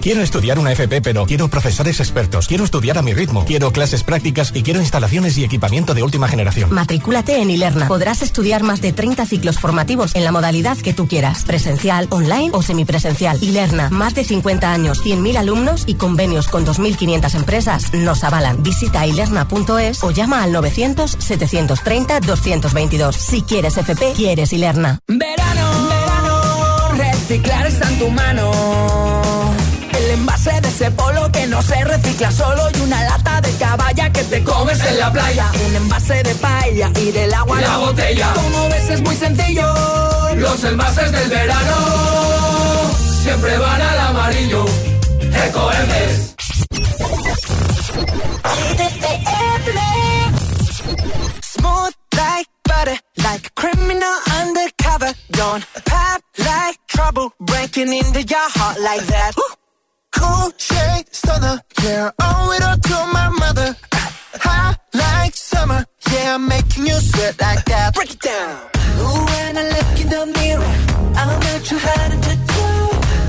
Quiero 0.00 0.22
estudiar 0.22 0.58
una 0.58 0.72
FP, 0.72 1.02
pero 1.02 1.26
quiero 1.26 1.48
profesores 1.48 2.00
expertos. 2.00 2.48
Quiero 2.48 2.64
estudiar 2.64 2.96
a 2.96 3.02
mi 3.02 3.12
ritmo. 3.12 3.44
Quiero 3.44 3.70
clases 3.70 4.02
prácticas 4.02 4.50
y 4.54 4.62
quiero 4.62 4.80
instalaciones 4.80 5.36
y 5.36 5.44
equipamiento 5.44 5.92
de 5.92 6.02
última 6.02 6.26
generación. 6.26 6.72
Matricúlate 6.72 7.42
en 7.42 7.50
Ilerna. 7.50 7.86
Podrás 7.86 8.22
estudiar 8.22 8.62
más 8.62 8.80
de 8.80 8.94
30 8.94 9.26
ciclos 9.26 9.58
formativos 9.58 10.14
en 10.14 10.24
la 10.24 10.32
modalidad 10.32 10.78
que 10.78 10.94
tú 10.94 11.06
quieras. 11.06 11.44
Presencial, 11.44 12.06
online 12.10 12.48
o 12.52 12.62
semipresencial. 12.62 13.36
Ilerna, 13.42 13.90
más 13.90 14.14
de 14.14 14.24
50 14.24 14.72
años, 14.72 15.04
100.000 15.04 15.36
alumnos 15.36 15.84
y 15.86 15.92
convenios 15.94 16.48
con 16.48 16.64
2.500 16.64 17.34
empresas 17.34 17.92
nos 17.92 18.24
avalan. 18.24 18.62
Visita 18.62 19.06
ilerna.es 19.06 20.02
o 20.02 20.12
llama 20.12 20.42
al 20.42 20.54
900-730-222. 20.54 23.12
Si 23.12 23.42
quieres 23.42 23.76
FP, 23.76 24.14
quieres 24.16 24.54
Ilerna. 24.54 24.98
Verano, 25.06 25.88
verano, 25.88 26.88
reciclar 26.96 27.66
está 27.66 27.86
en 27.90 27.98
tu 27.98 28.08
mano. 28.08 28.69
Envase 30.20 30.60
de 30.60 30.68
ese 30.68 30.90
polo 30.90 31.32
que 31.32 31.46
no 31.46 31.62
se 31.62 31.82
recicla 31.82 32.30
solo 32.30 32.62
y 32.74 32.80
una 32.82 33.02
lata 33.04 33.40
de 33.40 33.52
caballa 33.56 34.12
que 34.12 34.22
te 34.24 34.44
comes 34.44 34.78
en 34.84 34.98
la 34.98 35.10
playa. 35.10 35.50
Un 35.66 35.76
envase 35.76 36.22
de 36.22 36.34
paella 36.34 36.90
y 36.96 37.10
del 37.10 37.32
agua 37.32 37.58
La 37.58 37.78
botella. 37.78 38.30
Como 38.34 38.68
ves 38.68 38.90
es 38.90 39.00
muy 39.00 39.16
sencillo. 39.16 39.64
Los 40.36 40.62
envases 40.62 41.10
del 41.10 41.30
verano 41.30 41.76
siempre 43.22 43.56
van 43.56 43.80
al 43.80 43.98
amarillo. 43.98 44.66
Ecoembes. 45.46 46.34
Smooth 51.40 51.94
like 52.14 52.50
butter, 52.64 52.98
like 53.24 53.46
a 53.46 53.50
criminal 53.54 54.16
undercover. 54.38 55.14
Don't 55.30 55.64
pop 55.86 56.20
like 56.38 56.78
trouble, 56.88 57.32
breaking 57.40 57.90
into 57.90 58.20
your 58.20 58.48
heart 58.50 58.78
like 58.80 59.06
that. 59.06 59.32
Cool 60.12 60.52
shade 60.58 61.06
stunner, 61.12 61.60
yeah, 61.82 62.10
owe 62.20 62.52
it 62.56 62.62
all 62.62 62.76
to 62.76 62.96
my 63.12 63.28
mother. 63.28 63.76
Hot 64.44 64.76
like 64.94 65.34
summer, 65.34 65.84
yeah, 66.12 66.34
I'm 66.34 66.48
making 66.48 66.86
you 66.86 66.94
sweat 66.94 67.40
like 67.40 67.64
that. 67.66 67.94
Break 67.94 68.12
it 68.12 68.20
down. 68.20 68.56
Ooh, 69.00 69.24
when 69.30 69.58
I 69.58 69.64
look 69.74 70.00
in 70.02 70.08
the 70.08 70.26
mirror, 70.38 70.74
I'm 71.18 71.28
not 71.46 71.60
too 71.64 71.78
hard 71.78 72.12
to 72.26 72.34
do. 72.54 72.66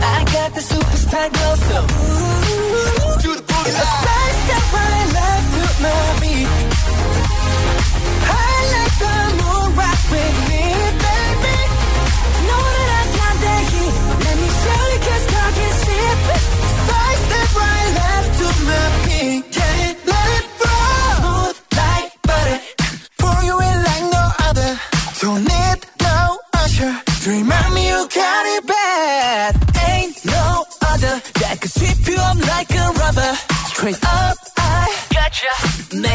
I 0.04 0.17
got 0.36 0.50
the 0.56 0.62
superstar 0.62 1.28
glow, 1.36 1.56
so 1.67 1.78
ooh, 1.82 3.15
do 3.24 3.30
the 3.39 3.44
boogie. 3.50 3.76
A 3.82 3.86
side 4.04 4.36
step 4.44 4.65
right 4.76 5.08
left 5.17 5.48
to 5.54 5.63
my 5.84 6.02
beat. 6.22 6.50
I 8.26 8.54
like 8.74 8.96
the 9.04 9.15
moon 9.39 9.67
rock 9.80 10.02
with 10.12 10.38
me, 10.50 10.63
baby. 11.06 11.58
Know 12.48 12.63
that 12.76 12.89
I 13.00 13.01
Straight 33.82 33.96
up, 34.06 34.38
I 34.58 34.96
gotcha. 35.12 35.48
Making 35.92 36.06
you 36.06 36.11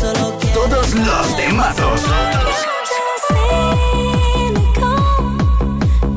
solo 0.00 0.38
quieres. 0.38 0.54
Todos 0.54 0.94
los 0.94 1.36
temazos. 1.36 2.00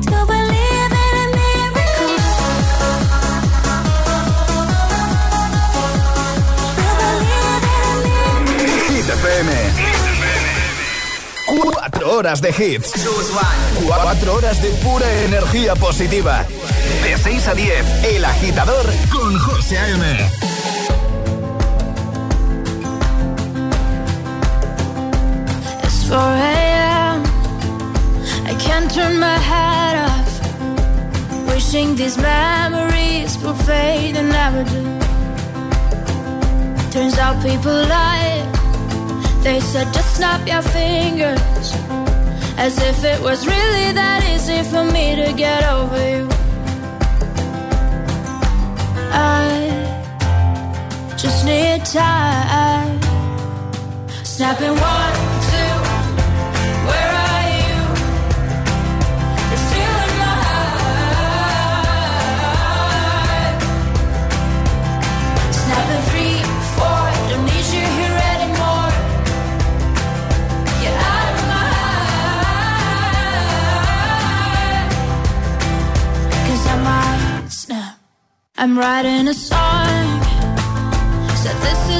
To 0.06 0.26
believe 0.26 0.94
in 1.04 1.16
a 1.16 1.26
miracle. 1.36 2.16
Hit 8.88 9.08
FM. 9.10 9.50
Cuatro 11.46 12.16
horas 12.16 12.40
de 12.40 12.50
hits. 12.50 12.92
Cuatro 13.86 14.34
horas 14.34 14.62
de 14.62 14.70
pura 14.70 15.12
energía 15.24 15.74
positiva. 15.74 16.46
6 17.22 17.48
a 17.48 17.54
10, 17.54 18.04
El 18.14 18.24
Agitador 18.24 18.86
con 19.10 19.38
José 19.38 19.76
A.M. 19.78 20.02
It's 25.84 26.08
4 26.08 26.16
a.m. 26.16 27.22
I 28.46 28.54
can't 28.58 28.90
turn 28.90 29.18
my 29.20 29.36
head 29.36 29.96
off. 30.08 30.32
Wishing 31.46 31.94
these 31.94 32.16
memories 32.16 33.36
would 33.44 33.56
fade 33.66 34.16
and 34.16 34.30
never 34.30 34.64
do. 34.64 34.82
Turns 36.90 37.18
out 37.18 37.36
people 37.42 37.84
lie. 37.86 38.46
They 39.42 39.60
said 39.60 39.92
just 39.92 40.16
snap 40.16 40.46
your 40.48 40.62
fingers. 40.62 41.74
As 42.56 42.78
if 42.78 43.04
it 43.04 43.20
was 43.20 43.46
really 43.46 43.92
that 43.92 44.24
easy 44.32 44.62
for 44.70 44.84
me 44.84 45.16
to 45.16 45.34
get 45.34 45.64
over 45.70 46.00
you. 46.08 46.39
Just 51.22 51.44
need 51.44 51.84
time. 51.84 52.98
Snapping 54.24 54.70
one, 54.70 55.14
two, 55.50 55.72
where 56.88 57.12
are 57.28 57.46
you? 57.60 57.76
Snapping 65.60 66.02
three, 66.08 66.36
four, 66.76 67.02
don't 67.28 67.44
need 67.44 67.66
you 67.74 67.84
here 67.98 68.16
anymore. 68.32 68.92
Out 71.12 71.26
of 71.32 71.40
my 71.50 71.66
I 76.66 76.76
might 76.82 77.50
snap. 77.50 77.94
I'm 78.56 78.78
writing 78.78 79.28
a 79.28 79.34
song. 79.34 80.09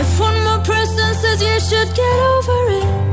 if 0.00 0.18
one 0.18 0.38
more 0.44 0.62
person 0.64 1.08
says 1.22 1.38
you 1.48 1.60
should 1.68 1.90
get 1.94 2.16
over 2.34 2.60
it. 2.82 3.10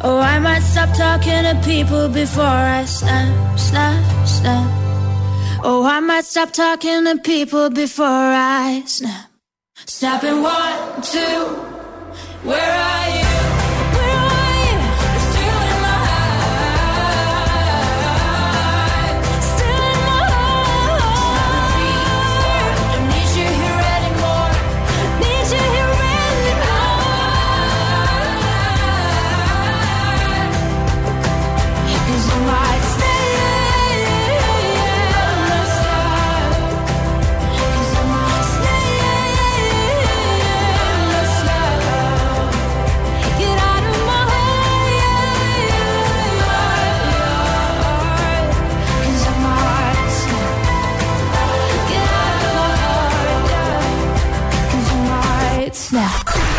Oh, 0.00 0.18
I 0.18 0.38
might 0.38 0.64
stop 0.72 0.90
talking 0.96 1.42
to 1.48 1.54
people 1.64 2.08
before 2.08 2.44
I 2.44 2.84
snap, 2.84 3.58
snap, 3.58 4.26
snap. 4.26 4.70
Oh, 5.64 5.84
I 5.84 6.00
might 6.00 6.24
stop 6.24 6.52
talking 6.52 7.04
to 7.04 7.16
people 7.18 7.70
before 7.70 8.06
I 8.06 8.82
snap. 8.86 9.30
Snap 9.86 10.20
Snapping 10.20 10.42
one, 10.42 11.02
two, 11.02 11.40
where 12.48 12.72
are 12.72 13.18
you? 13.18 13.27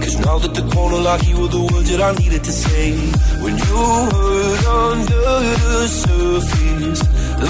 Cause 0.00 0.18
now 0.18 0.38
that 0.38 0.54
the 0.54 0.62
corner 0.74 0.98
like 0.98 1.26
you 1.28 1.36
were 1.40 1.48
the 1.48 1.60
words 1.60 1.90
that 1.90 2.00
I 2.00 2.12
needed 2.22 2.42
to 2.44 2.52
say. 2.52 2.92
When 3.42 3.54
you 3.56 3.76
hurt 4.12 4.66
under 4.66 5.28
the 5.64 5.88
surface, 6.02 7.02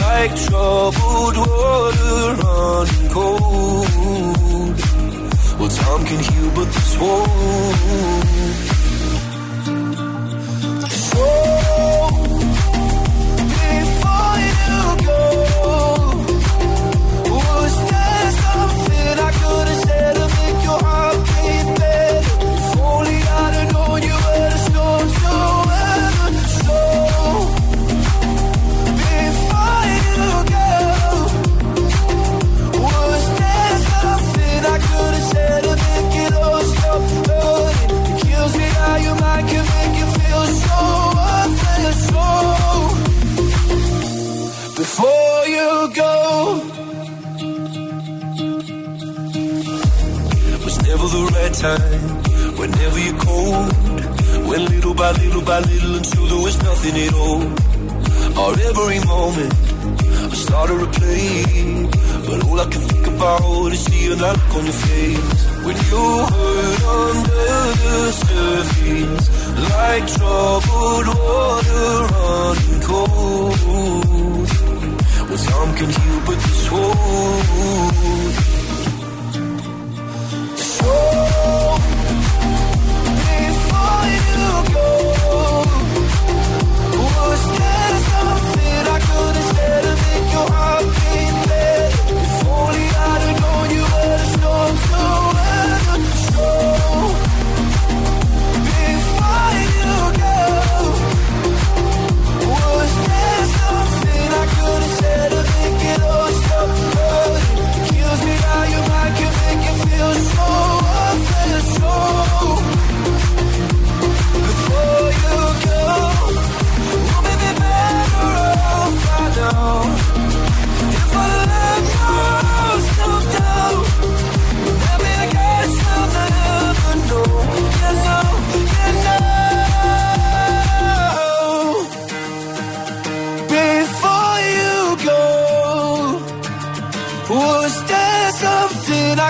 like 0.03 0.33
troubled 0.47 1.37
water 1.37 2.35
running 2.43 3.09
cold. 3.17 4.77
Well, 5.59 5.69
time 5.69 6.03
can 6.07 6.21
heal, 6.29 6.51
but 6.57 6.69
this 6.75 6.99
won't. 6.99 8.21
So 10.91 11.60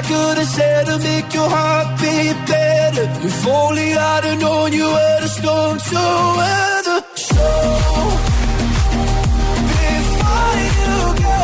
I 0.00 0.02
could 0.02 0.38
have 0.38 0.46
said 0.46 0.86
to 0.86 0.98
make 0.98 1.34
your 1.34 1.50
heart 1.50 2.00
beat 2.00 2.36
better? 2.48 3.04
If 3.22 3.46
only 3.46 3.92
I'd 3.92 4.24
have 4.24 4.40
known 4.40 4.72
you 4.72 4.86
were 4.86 5.18
the 5.20 5.28
storm 5.28 5.76
to 5.76 6.02
weather. 6.40 7.04
So 7.16 7.44
before 9.76 10.56
you 10.80 10.96
go, 11.20 11.40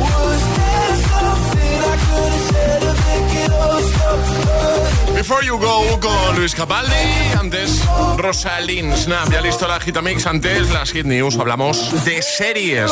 was 0.00 0.42
there 0.56 0.94
something 1.12 1.78
I 1.92 1.96
could 2.06 2.32
have 2.32 2.46
said 2.50 2.80
to 2.80 2.92
make 3.04 3.32
it 3.44 3.50
all 3.52 3.82
stop? 3.92 5.16
Before 5.16 5.42
You 5.44 5.58
Go 5.58 5.98
con 6.00 6.36
Luis 6.36 6.54
Capaldi, 6.54 7.04
antes 7.38 7.84
Rosalind 8.16 8.96
Snap, 8.96 9.30
ya 9.30 9.42
listo 9.42 9.68
la 9.68 9.78
Gitamix, 9.80 10.26
antes 10.26 10.70
las 10.70 10.92
Hit 10.92 11.04
News, 11.04 11.36
hablamos 11.36 11.92
de 12.06 12.22
series. 12.22 12.90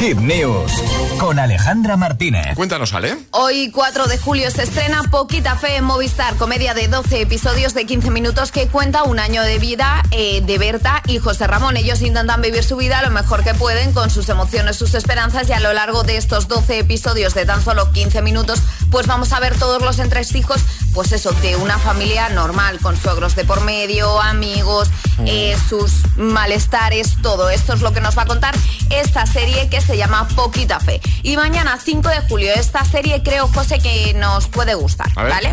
Hit 0.00 0.18
News 0.18 0.72
con 1.18 1.40
Alejandra 1.40 1.96
Martínez. 1.96 2.54
Cuéntanos, 2.54 2.94
Ale. 2.94 3.18
Hoy, 3.32 3.72
4 3.72 4.06
de 4.06 4.16
julio, 4.16 4.48
se 4.52 4.62
estrena 4.62 5.02
Poquita 5.10 5.56
Fe 5.56 5.76
en 5.76 5.84
Movistar, 5.84 6.36
comedia 6.36 6.72
de 6.72 6.86
12 6.86 7.22
episodios 7.22 7.74
de 7.74 7.84
15 7.84 8.12
minutos 8.12 8.52
que 8.52 8.68
cuenta 8.68 9.02
un 9.02 9.18
año 9.18 9.42
de 9.42 9.58
vida 9.58 10.04
eh, 10.12 10.40
de 10.40 10.58
Berta 10.58 11.02
y 11.08 11.18
José 11.18 11.48
Ramón. 11.48 11.76
Ellos 11.76 12.00
intentan 12.02 12.40
vivir 12.40 12.62
su 12.62 12.76
vida 12.76 13.02
lo 13.02 13.10
mejor 13.10 13.42
que 13.42 13.54
pueden 13.54 13.92
con 13.92 14.10
sus 14.10 14.28
emociones, 14.28 14.76
sus 14.76 14.94
esperanzas 14.94 15.48
y 15.48 15.52
a 15.52 15.60
lo 15.60 15.72
largo 15.72 16.04
de 16.04 16.16
estos 16.16 16.46
12 16.46 16.78
episodios 16.78 17.34
de 17.34 17.44
tan 17.44 17.64
solo 17.64 17.90
15 17.90 18.22
minutos, 18.22 18.62
pues 18.92 19.08
vamos 19.08 19.32
a 19.32 19.40
ver 19.40 19.58
todos 19.58 19.82
los 19.82 19.98
entresijos, 19.98 20.60
pues 20.94 21.12
eso, 21.12 21.32
de 21.32 21.56
una 21.56 21.78
familia 21.78 22.28
normal, 22.28 22.78
con 22.80 22.96
suegros 22.96 23.34
de 23.36 23.44
por 23.44 23.62
medio, 23.62 24.20
amigos, 24.20 24.88
eh, 25.26 25.56
sus 25.68 25.92
malestares, 26.16 27.16
todo. 27.22 27.50
Esto 27.50 27.74
es 27.74 27.80
lo 27.80 27.92
que 27.92 28.00
nos 28.00 28.16
va 28.16 28.22
a 28.22 28.26
contar 28.26 28.54
esta 28.90 29.26
serie 29.26 29.68
que 29.68 29.80
se 29.80 29.96
llama 29.96 30.28
Poquita 30.28 30.80
Fe. 30.80 31.00
Y 31.22 31.36
mañana, 31.36 31.78
5 31.82 32.08
de 32.08 32.20
julio, 32.28 32.52
esta 32.54 32.84
serie 32.84 33.22
creo, 33.22 33.48
José, 33.48 33.78
que 33.78 34.14
nos 34.14 34.48
puede 34.48 34.74
gustar. 34.74 35.12
¿vale? 35.14 35.50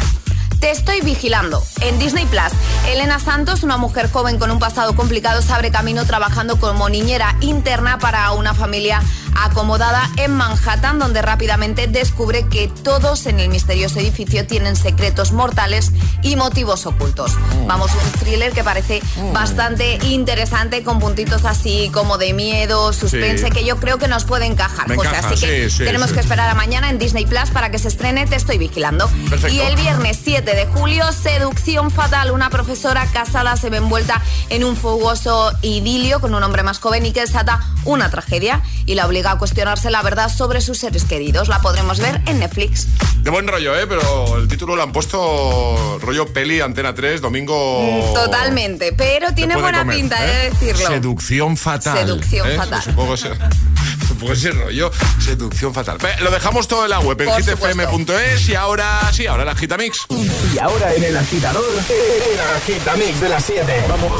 Te 0.60 0.72
estoy 0.72 1.02
vigilando. 1.02 1.62
En 1.82 2.00
Disney 2.00 2.26
Plus, 2.26 2.52
Elena 2.88 3.20
Santos, 3.20 3.64
una 3.64 3.78
mujer 3.78 4.10
joven 4.12 4.40
con 4.40 4.52
un 4.52 4.60
pasado 4.60 4.96
complicado, 4.96 5.42
se 5.42 5.54
abre 5.54 5.70
camino 5.70 6.06
trabajando 6.06 6.60
como 6.60 6.90
niñera 6.90 7.36
interna 7.42 8.00
para 8.00 8.32
una 8.32 8.54
familia 8.54 9.02
acomodada 9.36 10.10
en 10.18 10.32
Manhattan, 10.34 10.98
donde 11.00 11.22
rápidamente 11.22 11.88
descubre 11.88 12.48
que 12.48 12.68
todos 12.68 13.26
en 13.26 13.40
el 13.40 13.50
misterioso 13.50 14.00
edificio 14.00 14.48
tienen 14.48 14.76
secretos 14.76 15.32
mortales 15.32 15.92
y 16.22 16.36
motivos 16.36 16.86
ocultos. 16.86 17.34
Vamos, 17.68 17.92
un 17.94 18.12
thriller 18.20 18.52
que 18.54 18.64
parece 18.64 19.02
bastante 19.34 19.98
interesante, 20.06 20.84
con 20.84 21.00
puntitos 21.00 21.46
así 21.46 21.90
como 21.94 22.18
de 22.18 22.34
miedo, 22.34 22.94
suspense, 22.94 23.46
Sí. 23.46 23.52
que 23.52 23.66
yo 23.66 23.78
creo 23.78 23.98
que 23.98 24.08
nos 24.08 24.24
puede 24.26 24.46
encajar, 24.46 24.88
Me 24.88 24.96
José. 24.96 25.10
encaja, 25.10 25.28
así 25.30 25.46
que 25.46 25.70
sí, 25.70 25.84
tenemos 25.84 26.12
que 26.14 26.20
esperar 26.22 26.50
a 26.50 26.54
mañana 26.56 26.90
en 26.90 26.98
Disney 26.98 27.26
Plus 27.26 27.50
para 27.52 27.70
que 27.70 27.78
se 27.80 27.88
estrene 27.90 28.26
Te 28.26 28.36
estoy 28.36 28.58
vigilando. 28.58 29.08
Perfecto. 29.30 29.50
Y 29.56 29.60
el 29.60 29.76
viernes 29.76 30.20
7 30.24 30.56
de 30.56 30.66
julio, 30.68 31.06
Seducción 31.12 31.92
Fatal. 31.92 32.32
Una 32.32 32.50
profesora 32.50 33.06
casada 33.12 33.56
se 33.58 33.70
ve 33.70 33.78
envuelta 33.78 34.22
en 34.50 34.64
un 34.64 34.76
fogoso 34.78 35.52
idilio 35.62 36.20
con 36.22 36.34
un 36.34 36.42
hombre 36.44 36.64
más 36.64 36.80
joven 36.80 37.06
y 37.06 37.12
que 37.12 37.22
desata 37.22 37.60
una 37.84 38.10
tragedia 38.10 38.62
y 38.86 38.96
la 38.96 39.06
obliga 39.06 39.25
a 39.32 39.38
cuestionarse 39.38 39.90
la 39.90 40.02
verdad 40.02 40.30
sobre 40.30 40.62
sus 40.62 40.80
seres 40.80 41.06
queridos. 41.06 41.48
La 41.48 41.62
podremos 41.62 42.00
ver 42.00 42.22
en 42.26 42.40
Netflix. 42.40 42.88
De 43.22 43.32
buen 43.32 43.48
rollo, 43.48 43.76
¿eh? 43.78 43.88
Pero 43.88 44.38
el 44.38 44.48
título 44.48 44.76
lo 44.76 44.84
han 44.84 44.92
puesto 44.92 45.98
rollo 46.00 46.28
peli, 46.28 46.62
Antena 46.62 46.94
3, 46.94 47.22
domingo... 47.22 48.12
Totalmente, 48.14 48.94
pero 48.94 49.34
tiene 49.34 49.56
buena 49.56 49.80
comer, 49.80 49.96
pinta 49.96 50.24
¿eh? 50.24 50.28
de 50.28 50.50
decirlo. 50.52 50.88
Seducción 50.88 51.58
fatal. 51.58 51.98
Seducción 51.98 52.50
¿eh? 52.50 52.56
fatal. 52.56 52.84
Supongo 52.84 53.16
ese, 53.16 53.30
supongo 54.08 54.34
ese 54.34 54.52
rollo. 54.52 54.92
Seducción 55.20 55.74
fatal. 55.74 55.98
Lo 56.22 56.30
dejamos 56.30 56.68
todo 56.68 56.84
en 56.84 56.92
la 56.92 57.00
web, 57.00 57.20
en 57.22 57.30
hitfm.es 57.30 58.50
y 58.50 58.56
ahora 58.56 59.10
sí, 59.12 59.26
ahora 59.26 59.46
la 59.46 59.56
Gitamix. 59.56 60.06
Y 60.54 60.60
ahora 60.60 60.94
en 60.94 61.04
el 61.04 61.18
agitador, 61.18 61.64
el 61.90 62.40
agitamix 62.58 63.22
de 63.22 63.30
las 63.30 63.44
7. 63.44 63.86
Vamos. 63.90 64.12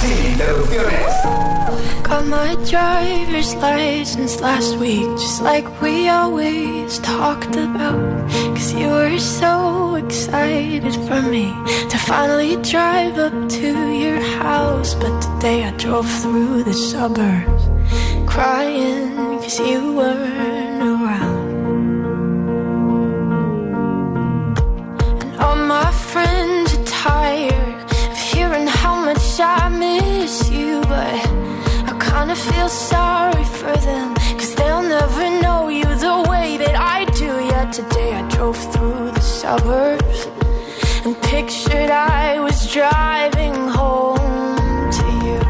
Sin 0.00 0.32
interrupciones. 0.32 1.59
Got 2.02 2.26
my 2.26 2.54
driver's 2.68 3.54
license 3.56 4.40
last 4.40 4.76
week, 4.78 5.08
just 5.18 5.42
like 5.42 5.66
we 5.80 6.08
always 6.08 6.98
talked 6.98 7.56
about. 7.56 8.30
Cause 8.54 8.72
you 8.74 8.88
were 8.88 9.18
so 9.18 9.94
excited 9.94 10.94
for 11.06 11.22
me 11.22 11.46
to 11.88 11.98
finally 11.98 12.56
drive 12.62 13.16
up 13.18 13.48
to 13.48 13.68
your 13.92 14.20
house. 14.42 14.94
But 14.94 15.20
today 15.20 15.64
I 15.64 15.70
drove 15.76 16.10
through 16.20 16.64
the 16.64 16.74
suburbs, 16.74 17.64
crying 18.26 19.38
cause 19.38 19.58
you 19.60 19.94
weren't 19.94 20.82
around. 20.82 21.50
And 25.22 25.40
all 25.40 25.56
my 25.56 25.90
friends 25.92 26.74
are 26.76 26.84
tired 26.84 27.84
of 28.10 28.18
hearing 28.18 28.66
how 28.66 28.96
much 29.04 29.40
I 29.40 29.68
miss 29.68 30.50
you, 30.50 30.80
but 30.82 31.39
kinda 32.20 32.36
feel 32.36 32.68
sorry 32.68 33.44
for 33.44 33.74
them, 33.78 34.14
cause 34.36 34.54
they'll 34.54 34.82
never 34.82 35.40
know 35.40 35.68
you 35.68 35.84
the 35.84 36.16
way 36.28 36.58
that 36.58 36.76
I 36.76 37.06
do. 37.22 37.30
Yet 37.52 37.72
today 37.72 38.12
I 38.12 38.22
drove 38.28 38.58
through 38.72 39.12
the 39.12 39.20
suburbs 39.22 40.28
and 41.06 41.16
pictured 41.22 41.90
I 41.90 42.38
was 42.38 42.58
driving 42.70 43.56
home 43.68 44.90
to 44.98 45.06
you. 45.24 45.49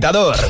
agitador. 0.00 0.49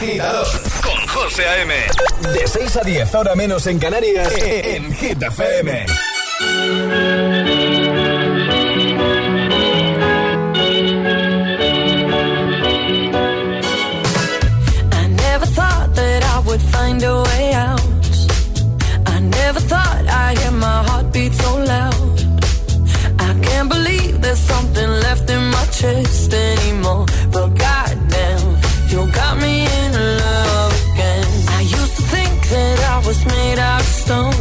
agitador 0.00 0.46
con 0.82 1.06
José 1.08 1.46
A.M. 1.46 1.74
De 2.32 2.46
6 2.46 2.76
a 2.76 2.80
10, 2.80 3.14
ahora 3.14 3.34
menos 3.34 3.66
en 3.66 3.78
Canarias, 3.78 4.32
eh, 4.32 4.60
eh, 4.60 4.76
en 4.76 4.92
Hit 4.94 5.22
FM. 5.22 5.86
I 14.92 15.08
never 15.08 15.46
thought 15.46 15.94
that 15.94 16.22
I 16.24 16.38
would 16.46 16.62
find 16.62 17.02
a 17.02 17.22
way 17.22 17.52
out. 17.54 17.80
I 19.06 19.20
never 19.20 19.60
thought 19.60 20.06
I 20.08 20.34
hear 20.38 20.52
my 20.52 20.82
heartbeat 20.88 21.34
so 21.34 21.58
loud. 21.58 22.20
I 23.18 23.34
can't 23.42 23.68
believe 23.68 24.20
there's 24.22 24.38
something 24.38 24.88
left 24.88 25.28
in 25.28 25.42
my 25.50 25.66
chest 25.66 26.32
anymore. 26.32 27.04
But 27.30 27.48
God 27.58 27.89
made 33.26 33.58
out 33.58 33.80
of 33.80 33.86
stone. 33.86 34.34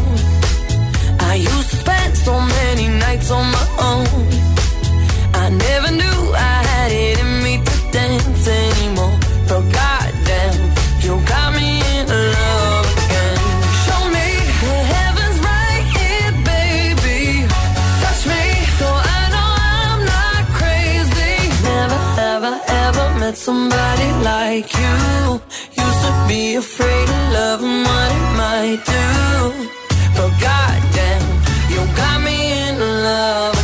I 1.32 1.36
used 1.36 1.70
to 1.72 1.76
spend 1.78 2.18
so 2.18 2.40
many 2.40 2.88
nights 2.88 3.30
on 3.32 3.46
my 3.52 3.68
own. 3.90 4.28
I 5.44 5.50
never 5.50 5.92
knew 5.92 6.20
I 6.36 6.56
had 6.72 6.92
it 6.92 7.20
in 7.20 7.44
me 7.44 7.54
to 7.68 7.76
dance 7.92 8.48
anymore. 8.48 9.18
But 9.50 9.64
goddamn, 9.80 10.58
you 11.04 11.14
got 11.34 11.50
me 11.60 11.70
in 11.96 12.06
love 12.08 12.86
again. 13.04 13.38
Show 13.86 14.02
me 14.18 14.28
the 14.64 14.78
heavens 14.94 15.38
right 15.52 15.86
here, 15.98 16.32
baby. 16.54 17.22
Touch 18.02 18.24
me 18.32 18.44
so 18.80 18.88
I 19.18 19.22
know 19.34 19.50
I'm 19.76 20.00
not 20.16 20.42
crazy. 20.60 21.36
Never, 21.72 22.02
ever, 22.34 22.54
ever 22.86 23.06
met 23.20 23.38
somebody 23.38 24.10
like 24.32 24.70
you 24.82 25.42
be 26.30 26.54
afraid 26.58 27.10
of 27.10 27.34
love 27.34 27.64
and 27.64 27.84
what 27.88 28.12
it 28.12 28.28
might 28.38 28.82
do. 28.86 29.68
But 30.16 30.30
goddamn, 30.40 31.26
you 31.72 31.82
got 31.98 32.22
me 32.22 32.70
in 32.70 32.80
love. 32.80 33.59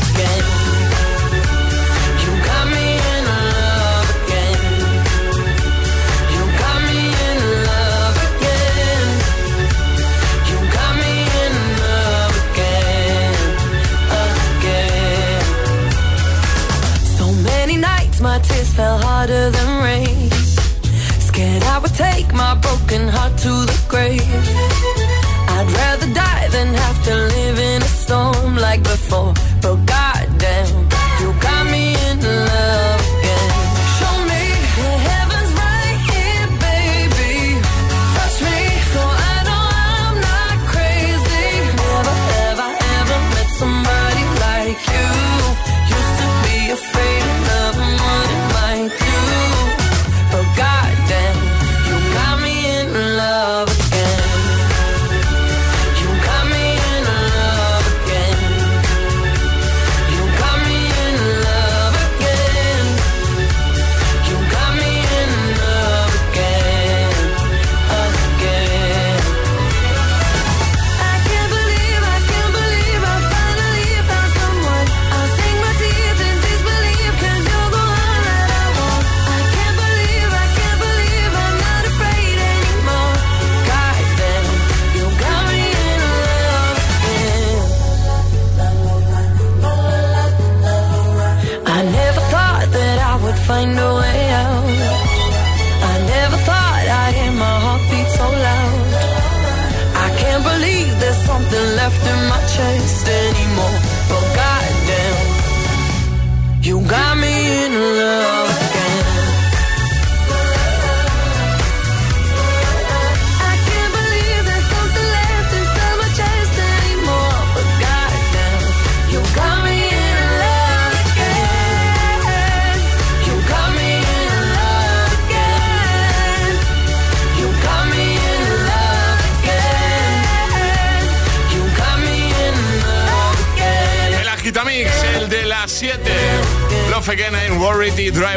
broken 22.78 23.07
heart 23.07 23.38
to 23.38 23.49
the 23.49 23.80
grave. 23.88 24.21
I'd 25.55 25.71
rather 25.71 26.13
die 26.13 26.47
than 26.49 26.73
have 26.73 27.03
to 27.05 27.15
live 27.15 27.59
in 27.59 27.82
a 27.82 27.91
storm 28.03 28.55
like 28.57 28.84
before. 28.84 29.34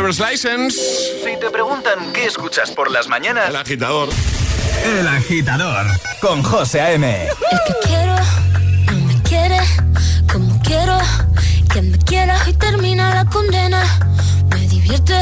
Driver's 0.08 0.20
License. 0.20 0.80
Si 1.22 1.36
te 1.38 1.50
preguntan 1.50 2.12
qué 2.14 2.24
escuchas 2.24 2.70
por 2.70 2.90
las 2.90 3.08
mañanas. 3.08 3.50
El 3.50 3.56
agitador. 3.56 4.08
El 4.98 5.06
agitador. 5.06 5.86
Con 6.22 6.42
José 6.42 6.80
A.M. 6.80 7.26
El 7.26 7.58
que 7.66 7.86
quiero, 7.86 8.14
a 8.14 8.92
mí 8.92 9.02
me 9.02 9.22
quiere. 9.22 9.58
Como 10.32 10.58
quiero, 10.62 10.98
que 11.70 11.82
me 11.82 11.98
quiera 11.98 12.38
y 12.46 12.54
termina 12.54 13.14
la 13.14 13.26
condena. 13.26 13.84
Me 14.50 14.66
divierte, 14.68 15.20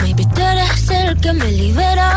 me 0.00 0.10
eres 0.10 0.90
el 0.90 1.20
que 1.20 1.32
me 1.32 1.50
libera 1.50 2.13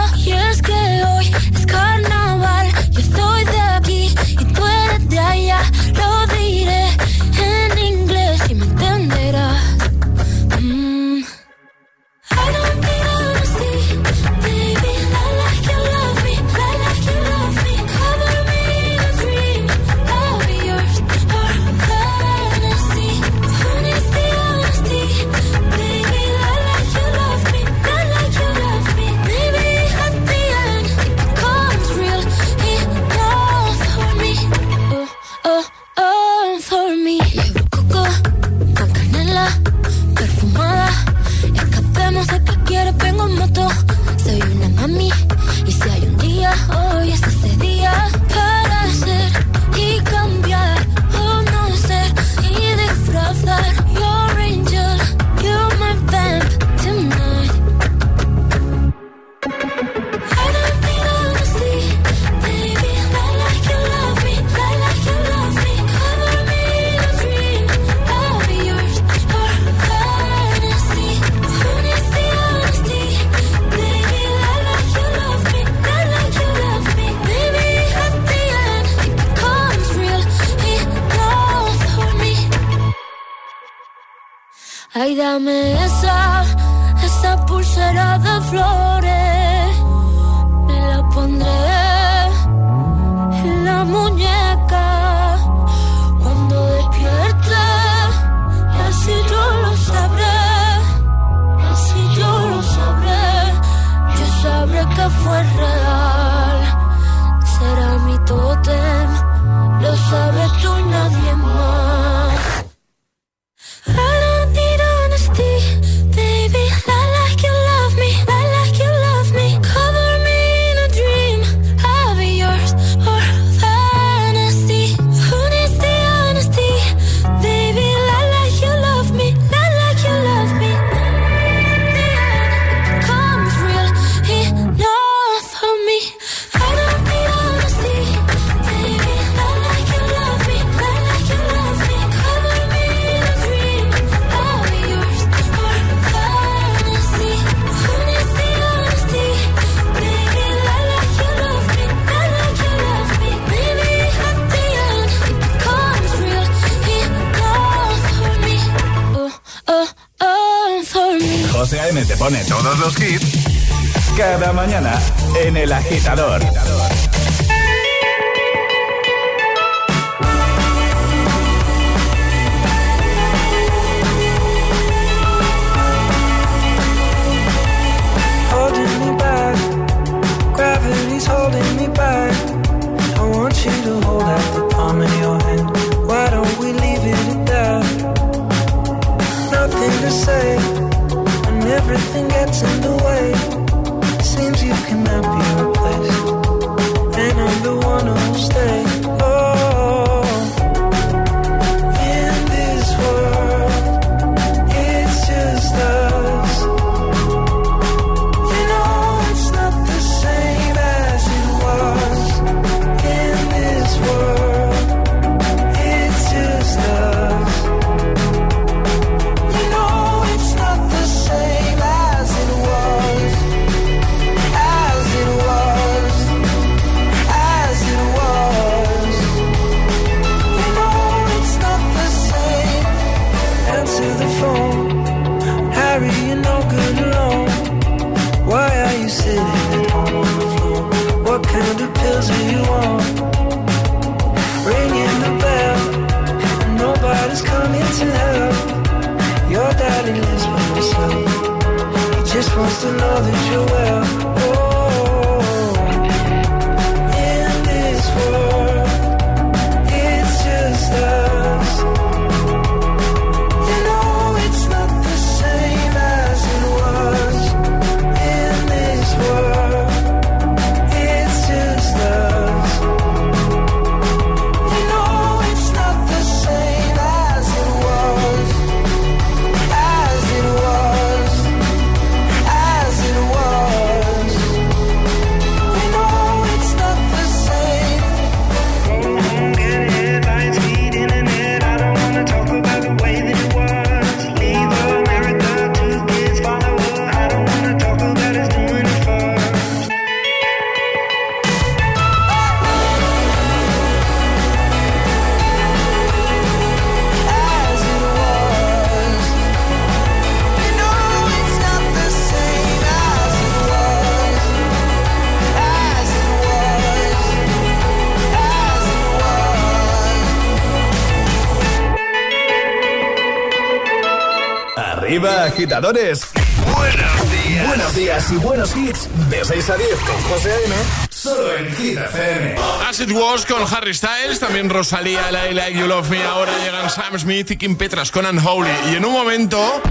agitadores. 325.77 326.27
Buenos 326.75 327.31
días. 327.31 327.67
Buenos 327.67 327.95
días 327.95 328.31
y 328.31 328.35
buenos 328.37 328.75
hits. 328.75 329.09
De 329.29 329.45
6 329.45 329.69
a 329.69 329.75
10 329.77 329.89
con 329.99 330.21
José 330.23 330.51
A.M. 330.51 330.75
Solo 331.09 331.55
en 331.55 331.75
Hit 331.75 331.97
FM. 331.97 332.55
As 332.87 332.99
It 332.99 333.11
Was 333.11 333.45
con 333.45 333.61
Harry 333.71 333.93
Styles, 333.93 334.39
también 334.39 334.69
Rosalía, 334.69 335.29
I 335.49 335.53
Like 335.53 335.79
You 335.79 335.87
Love 335.87 336.09
Me. 336.09 336.23
Ahora 336.23 336.51
llegan 336.63 336.89
Sam 336.89 337.19
Smith 337.19 337.51
y 337.51 337.57
Kim 337.57 337.75
Petras 337.75 338.11
con 338.11 338.25
Unholy. 338.25 338.71
Y 338.91 338.95
en 338.95 339.05
un 339.05 339.13
momento 339.13 339.81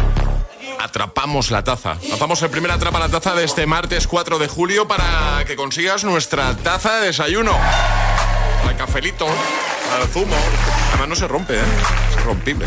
atrapamos 0.81 1.51
la 1.51 1.63
taza. 1.63 1.93
Atrapamos 1.93 2.43
el 2.43 2.51
primer 2.51 2.71
atrapa 2.73 2.99
la 2.99 3.09
taza 3.09 3.35
de 3.35 3.45
este 3.45 3.67
martes 3.67 4.07
4 4.09 4.39
de 4.39 4.49
julio 4.49 4.89
para 4.89 5.45
que 5.47 5.55
consigas 5.55 6.05
nuestra 6.05 6.57
taza 6.57 6.97
de 6.97 7.07
desayuno. 7.07 7.53
Al 8.67 8.77
cafelito, 8.77 9.27
al 9.27 10.09
zumo. 10.09 10.37
Además 10.91 11.09
no 11.09 11.15
se 11.17 11.29
rompe, 11.29 11.55
¿eh? 11.55 11.65
Es 12.17 12.25
rompible. 12.25 12.67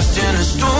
Una 0.00 0.08
de 0.08 0.32
las 0.32 0.56
tienes 0.56 0.79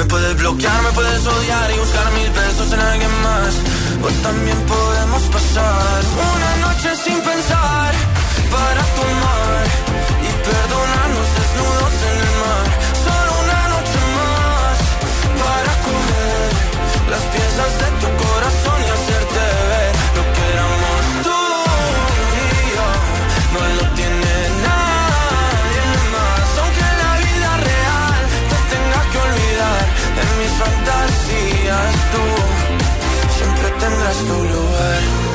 Me 0.00 0.06
puedes 0.06 0.34
bloquear, 0.38 0.82
me 0.82 0.92
puedes 0.92 1.26
odiar 1.26 1.70
y 1.72 1.78
buscar 1.78 2.10
mil 2.12 2.30
besos 2.30 2.72
en 2.72 2.80
alguien 2.80 3.10
más. 3.20 3.52
O 4.02 4.08
también 4.22 4.56
podemos 4.62 5.22
pasar 5.24 6.00
una 6.32 6.56
noche 6.66 6.88
sin 7.04 7.20
pensar 7.20 7.92
para 8.50 8.82
tomar 8.96 9.62
y 10.24 10.30
perdonarnos 10.48 11.28
desnudos 11.36 11.94
en 12.08 12.16
el 12.24 12.32
mar. 12.40 12.66
Solo 13.04 13.30
una 13.44 13.60
noche 13.74 14.00
más 14.16 14.76
para 15.44 15.72
comer 15.84 16.48
las 17.12 17.24
piezas 17.34 17.70
de 17.82 17.88
tu 18.00 18.19
tendrás 34.10 34.24
tu 34.24 34.44
lugar. 34.44 35.29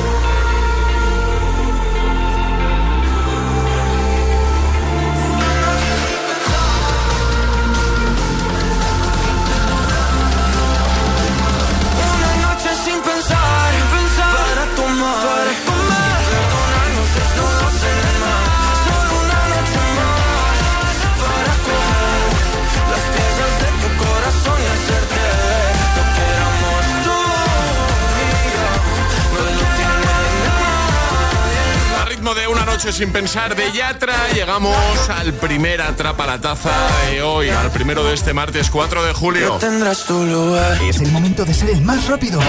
Ritmo 32.26 32.40
de 32.40 32.48
una 32.48 32.64
noche 32.64 32.92
sin 32.92 33.12
pensar 33.12 33.54
de 33.54 33.70
Yatra, 33.70 34.28
llegamos 34.34 34.76
al 35.10 35.32
primer 35.34 35.80
Atrapa 35.80 36.26
la 36.26 36.40
Taza 36.40 36.72
de 37.08 37.22
hoy, 37.22 37.50
al 37.50 37.70
primero 37.70 38.02
de 38.02 38.14
este 38.14 38.32
martes 38.32 38.68
4 38.68 39.04
de 39.04 39.12
julio. 39.12 39.58
Tendrás 39.60 40.04
tu 40.06 40.24
lugar. 40.24 40.80
Es 40.82 41.00
el 41.00 41.12
momento 41.12 41.44
de 41.44 41.54
ser 41.54 41.70
el 41.70 41.82
más 41.82 42.08
rápido. 42.08 42.40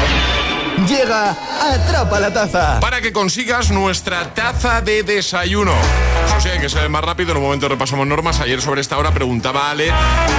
Llega 0.88 1.36
Atrapa 1.62 2.20
la 2.20 2.34
Taza. 2.34 2.80
Para 2.80 3.02
que 3.02 3.12
consigas 3.12 3.70
nuestra 3.70 4.34
taza 4.34 4.82
de 4.82 5.04
desayuno. 5.04 5.74
Eso 6.26 6.42
sí, 6.42 6.50
hay 6.50 6.60
que 6.60 6.70
ser 6.70 6.84
el 6.84 6.90
más 6.90 7.04
rápido. 7.04 7.32
En 7.32 7.38
un 7.38 7.44
momento 7.44 7.68
repasamos 7.68 8.08
normas. 8.08 8.40
Ayer 8.40 8.62
sobre 8.62 8.82
esta 8.82 8.98
hora 8.98 9.12
preguntaba 9.12 9.68
a 9.68 9.72
Ale 9.72 9.92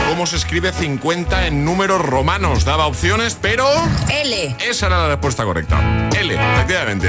cómo 0.09 0.27
se 0.27 0.37
escribe 0.37 0.73
50 0.73 1.47
en 1.47 1.65
números 1.65 2.01
romanos. 2.01 2.65
Daba 2.65 2.87
opciones, 2.87 3.37
pero... 3.41 3.69
L. 4.09 4.57
Esa 4.59 4.87
era 4.87 4.99
la 4.99 5.09
respuesta 5.09 5.45
correcta. 5.45 6.09
L, 6.13 6.35
efectivamente. 6.35 7.09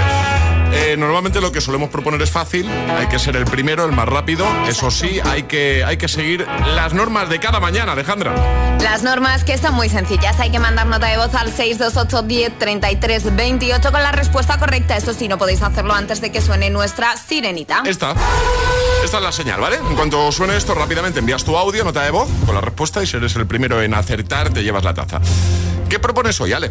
Eh, 0.71 0.95
normalmente 0.97 1.41
lo 1.41 1.51
que 1.51 1.61
solemos 1.61 1.89
proponer 1.89 2.21
es 2.21 2.31
fácil, 2.31 2.69
hay 2.69 3.07
que 3.07 3.19
ser 3.19 3.35
el 3.35 3.45
primero, 3.45 3.85
el 3.85 3.91
más 3.91 4.07
rápido. 4.07 4.45
Eso 4.67 4.91
sí, 4.91 5.19
hay 5.23 5.43
que, 5.43 5.83
hay 5.83 5.97
que 5.97 6.07
seguir 6.07 6.45
las 6.75 6.93
normas 6.93 7.29
de 7.29 7.39
cada 7.39 7.59
mañana, 7.59 7.93
Alejandra. 7.93 8.33
Las 8.81 9.03
normas 9.03 9.43
que 9.43 9.57
son 9.57 9.75
muy 9.75 9.89
sencillas. 9.89 10.39
Hay 10.39 10.51
que 10.51 10.59
mandar 10.59 10.87
nota 10.87 11.07
de 11.07 11.17
voz 11.17 11.33
al 11.35 11.51
628 11.51 12.21
10 12.23 12.59
33 12.59 13.35
28 13.35 13.91
con 13.91 14.03
la 14.03 14.11
respuesta 14.11 14.57
correcta. 14.57 14.95
Eso 14.95 15.13
sí, 15.13 15.27
no 15.27 15.37
podéis 15.37 15.61
hacerlo 15.61 15.93
antes 15.93 16.21
de 16.21 16.31
que 16.31 16.41
suene 16.41 16.69
nuestra 16.69 17.17
sirenita. 17.17 17.83
Esta. 17.85 18.13
Esta 19.03 19.17
es 19.17 19.23
la 19.23 19.31
señal, 19.31 19.59
¿vale? 19.59 19.77
En 19.77 19.95
cuanto 19.95 20.31
suene 20.31 20.55
esto, 20.55 20.75
rápidamente 20.75 21.19
envías 21.19 21.43
tu 21.43 21.57
audio, 21.57 21.83
nota 21.83 22.03
de 22.03 22.11
voz, 22.11 22.29
con 22.45 22.53
la 22.53 22.61
respuesta 22.61 23.01
y 23.01 23.07
si 23.07 23.17
eres 23.17 23.35
el 23.35 23.47
primero 23.47 23.81
en 23.81 23.93
acertar, 23.93 24.49
te 24.49 24.63
llevas 24.63 24.83
la 24.83 24.93
taza. 24.93 25.19
¿Qué 25.89 25.99
propones 25.99 26.39
hoy, 26.39 26.53
Ale? 26.53 26.69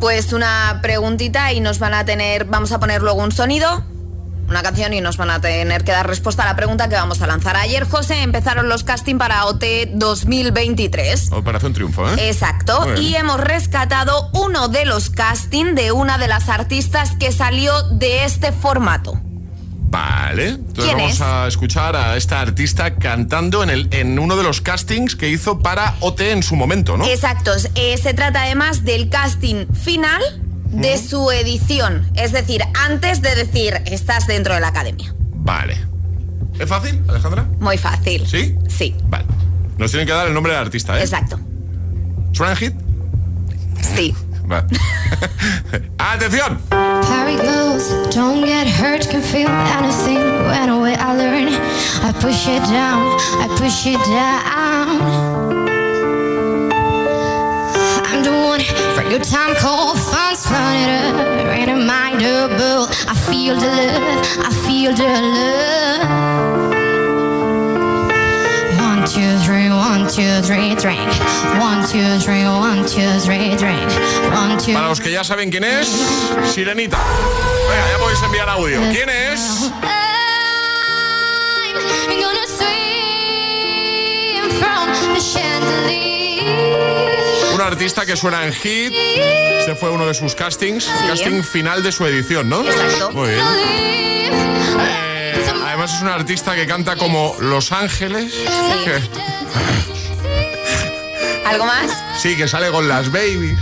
Pues 0.00 0.32
una 0.32 0.78
preguntita 0.80 1.52
y 1.52 1.60
nos 1.60 1.78
van 1.78 1.92
a 1.92 2.06
tener, 2.06 2.46
vamos 2.46 2.72
a 2.72 2.80
poner 2.80 3.02
luego 3.02 3.22
un 3.22 3.32
sonido, 3.32 3.84
una 4.48 4.62
canción 4.62 4.94
y 4.94 5.02
nos 5.02 5.18
van 5.18 5.30
a 5.30 5.42
tener 5.42 5.84
que 5.84 5.92
dar 5.92 6.06
respuesta 6.06 6.42
a 6.42 6.46
la 6.46 6.56
pregunta 6.56 6.88
que 6.88 6.94
vamos 6.94 7.20
a 7.20 7.26
lanzar. 7.26 7.56
Ayer, 7.56 7.86
José, 7.86 8.22
empezaron 8.22 8.70
los 8.70 8.82
casting 8.82 9.18
para 9.18 9.44
OT 9.44 9.62
2023. 9.92 11.32
Operación 11.32 11.74
Triunfo, 11.74 12.08
¿eh? 12.08 12.28
Exacto, 12.28 12.94
y 12.96 13.14
hemos 13.14 13.38
rescatado 13.40 14.30
uno 14.32 14.68
de 14.68 14.86
los 14.86 15.10
casting 15.10 15.74
de 15.74 15.92
una 15.92 16.16
de 16.16 16.28
las 16.28 16.48
artistas 16.48 17.12
que 17.20 17.30
salió 17.30 17.82
de 17.90 18.24
este 18.24 18.52
formato. 18.52 19.20
Vale. 19.90 20.50
Entonces 20.50 20.84
¿Quién 20.84 20.96
vamos 20.98 21.12
es? 21.14 21.20
a 21.20 21.46
escuchar 21.48 21.96
a 21.96 22.16
esta 22.16 22.40
artista 22.40 22.94
cantando 22.94 23.62
en, 23.62 23.70
el, 23.70 23.88
en 23.90 24.18
uno 24.18 24.36
de 24.36 24.44
los 24.44 24.60
castings 24.60 25.16
que 25.16 25.28
hizo 25.28 25.58
para 25.58 25.96
OT 26.00 26.20
en 26.20 26.42
su 26.42 26.54
momento, 26.56 26.96
¿no? 26.96 27.04
Exacto, 27.06 27.50
eh, 27.74 27.98
se 28.00 28.14
trata 28.14 28.42
además 28.42 28.84
del 28.84 29.08
casting 29.08 29.66
final 29.72 30.22
de 30.66 30.98
su 30.98 31.32
edición, 31.32 32.08
es 32.14 32.30
decir, 32.30 32.62
antes 32.86 33.20
de 33.22 33.34
decir 33.34 33.82
estás 33.86 34.28
dentro 34.28 34.54
de 34.54 34.60
la 34.60 34.68
academia. 34.68 35.12
Vale. 35.34 35.76
¿Es 36.60 36.68
fácil, 36.68 37.02
Alejandra? 37.08 37.46
Muy 37.58 37.76
fácil. 37.76 38.24
¿Sí? 38.26 38.54
Sí. 38.68 38.94
Vale. 39.08 39.24
Nos 39.78 39.90
tienen 39.90 40.06
que 40.06 40.12
dar 40.12 40.28
el 40.28 40.34
nombre 40.34 40.52
del 40.52 40.62
artista, 40.62 40.96
¿eh? 40.98 41.02
Exacto. 41.02 41.40
¿Suena 42.32 42.52
en 42.52 42.58
hit? 42.58 42.74
Sí. 43.96 44.14
Vale. 44.50 44.66
¡Atención! 45.98 46.58
Parry 46.70 47.36
goes, 47.36 47.88
don't 48.12 48.44
get 48.44 48.66
hurt, 48.66 49.08
can 49.08 49.22
feel 49.22 49.48
anything. 49.48 50.18
When 50.48 50.68
away 50.70 50.96
I 50.96 51.16
learn, 51.16 51.48
I 52.02 52.12
push 52.20 52.48
it 52.48 52.62
down, 52.64 53.16
I 53.38 53.46
push 53.56 53.86
it 53.86 54.00
down. 54.10 55.02
I'm 58.10 58.24
the 58.24 58.32
one 58.32 58.60
for 58.96 59.08
good 59.08 59.22
time, 59.22 59.54
cold 59.54 60.00
fun, 60.00 60.34
spun 60.34 60.74
it 60.74 61.14
up, 61.14 61.46
raining 61.46 61.86
my 61.86 62.16
double. 62.18 62.88
I 63.06 63.14
feel 63.30 63.54
the 63.54 63.68
love, 63.68 64.46
I 64.46 64.50
feel 64.66 64.92
the 64.92 65.06
love. 65.06 66.79
Two, 69.12 69.36
three, 69.44 69.68
one, 69.70 70.06
two, 70.06 70.40
three, 70.42 70.76
drink. 70.76 71.10
One, 71.58 71.84
two, 71.84 72.16
three, 72.20 72.44
one, 72.44 72.86
two, 72.86 73.18
three, 73.18 73.56
drink. 73.56 73.90
One, 74.32 74.56
two. 74.56 74.72
Para 74.72 74.86
los 74.88 75.00
que 75.00 75.10
ya 75.10 75.24
saben 75.24 75.50
quién 75.50 75.64
es, 75.64 75.88
Sirenita. 76.54 76.96
Venga, 76.96 77.90
ya 77.90 77.98
podéis 77.98 78.22
enviar 78.22 78.48
audio. 78.48 78.80
¿Quién 78.92 79.08
es? 79.08 79.68
I'm 82.08 82.20
gonna 82.20 82.46
swim 82.46 84.48
from 84.60 84.92
the 85.12 85.20
chandelier. 85.20 86.44
Un 87.54 87.60
artista 87.60 88.06
que 88.06 88.14
suena 88.16 88.44
en 88.46 88.52
hit. 88.52 88.92
Este 89.58 89.74
fue 89.74 89.90
uno 89.90 90.06
de 90.06 90.14
sus 90.14 90.36
castings. 90.36 90.88
Casting 91.08 91.42
final 91.42 91.82
de 91.82 91.90
su 91.90 92.06
edición, 92.06 92.48
¿no? 92.48 92.62
Exacto. 92.62 93.10
Muy 93.10 93.30
bien. 93.30 93.42
Eh, 94.78 95.09
además 95.66 95.94
es 95.94 96.02
un 96.02 96.08
artista 96.08 96.54
que 96.54 96.66
canta 96.66 96.96
como 96.96 97.34
Los 97.40 97.72
Ángeles. 97.72 98.32
Que- 98.84 99.00
¿Algo 101.46 101.66
más? 101.66 101.90
sí, 102.18 102.36
que 102.36 102.46
sale 102.46 102.70
con 102.70 102.86
las 102.88 103.10
babies. 103.10 103.58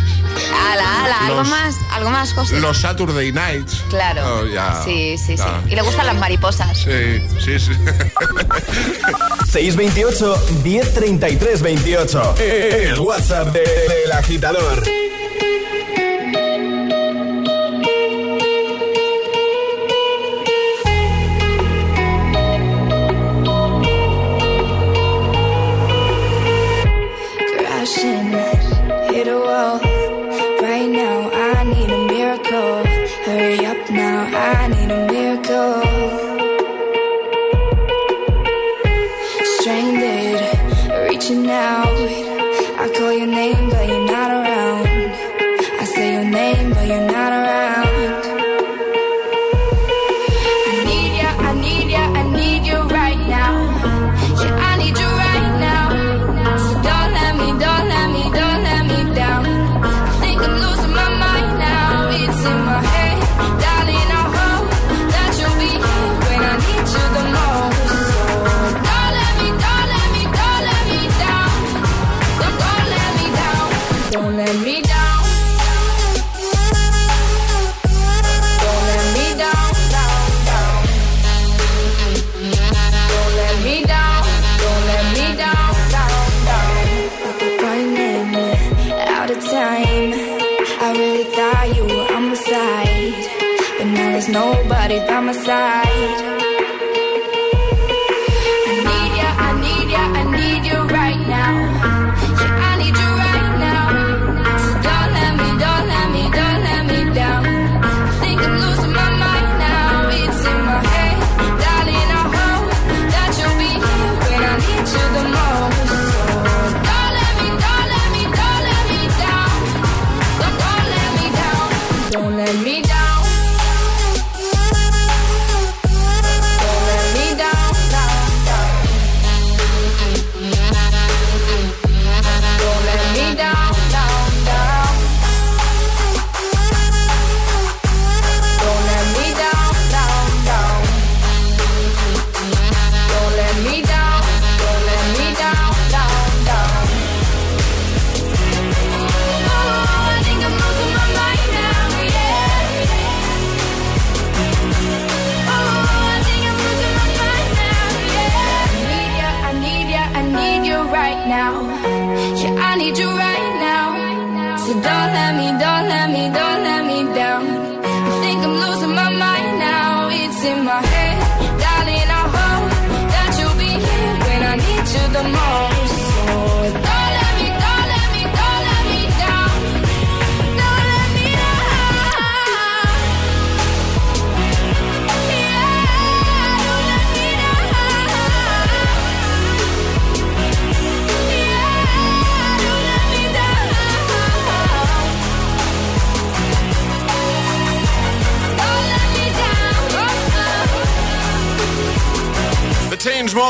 Ala, 0.70 1.04
ala, 1.04 1.18
algo 1.26 1.36
Los- 1.38 1.48
más, 1.48 1.74
algo 1.92 2.10
más, 2.10 2.32
José. 2.34 2.60
Los 2.60 2.78
Saturday 2.80 3.32
Nights. 3.32 3.82
Claro. 3.88 4.40
Oh, 4.40 4.46
ya. 4.46 4.82
Sí, 4.84 5.16
sí, 5.18 5.36
sí. 5.36 5.36
Ya. 5.36 5.62
Y 5.66 5.74
le 5.74 5.82
gustan 5.82 6.06
las 6.06 6.16
mariposas. 6.16 6.76
Sí, 6.76 7.22
sí, 7.42 7.58
sí. 7.58 7.72
628 9.50 10.46
1033 10.64 11.62
28. 11.62 12.34
El 12.38 12.98
WhatsApp 13.00 13.48
de- 13.52 13.60
del 13.60 14.12
agitador. 14.12 14.82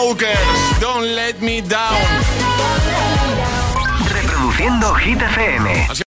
Chainsmokers, 0.08 0.80
Don't 0.80 1.14
Let 1.14 1.40
Me 1.42 1.60
Down. 1.60 2.00
Reproduciendo 4.10 4.94
Hit 4.94 5.18
FM. 5.18 6.06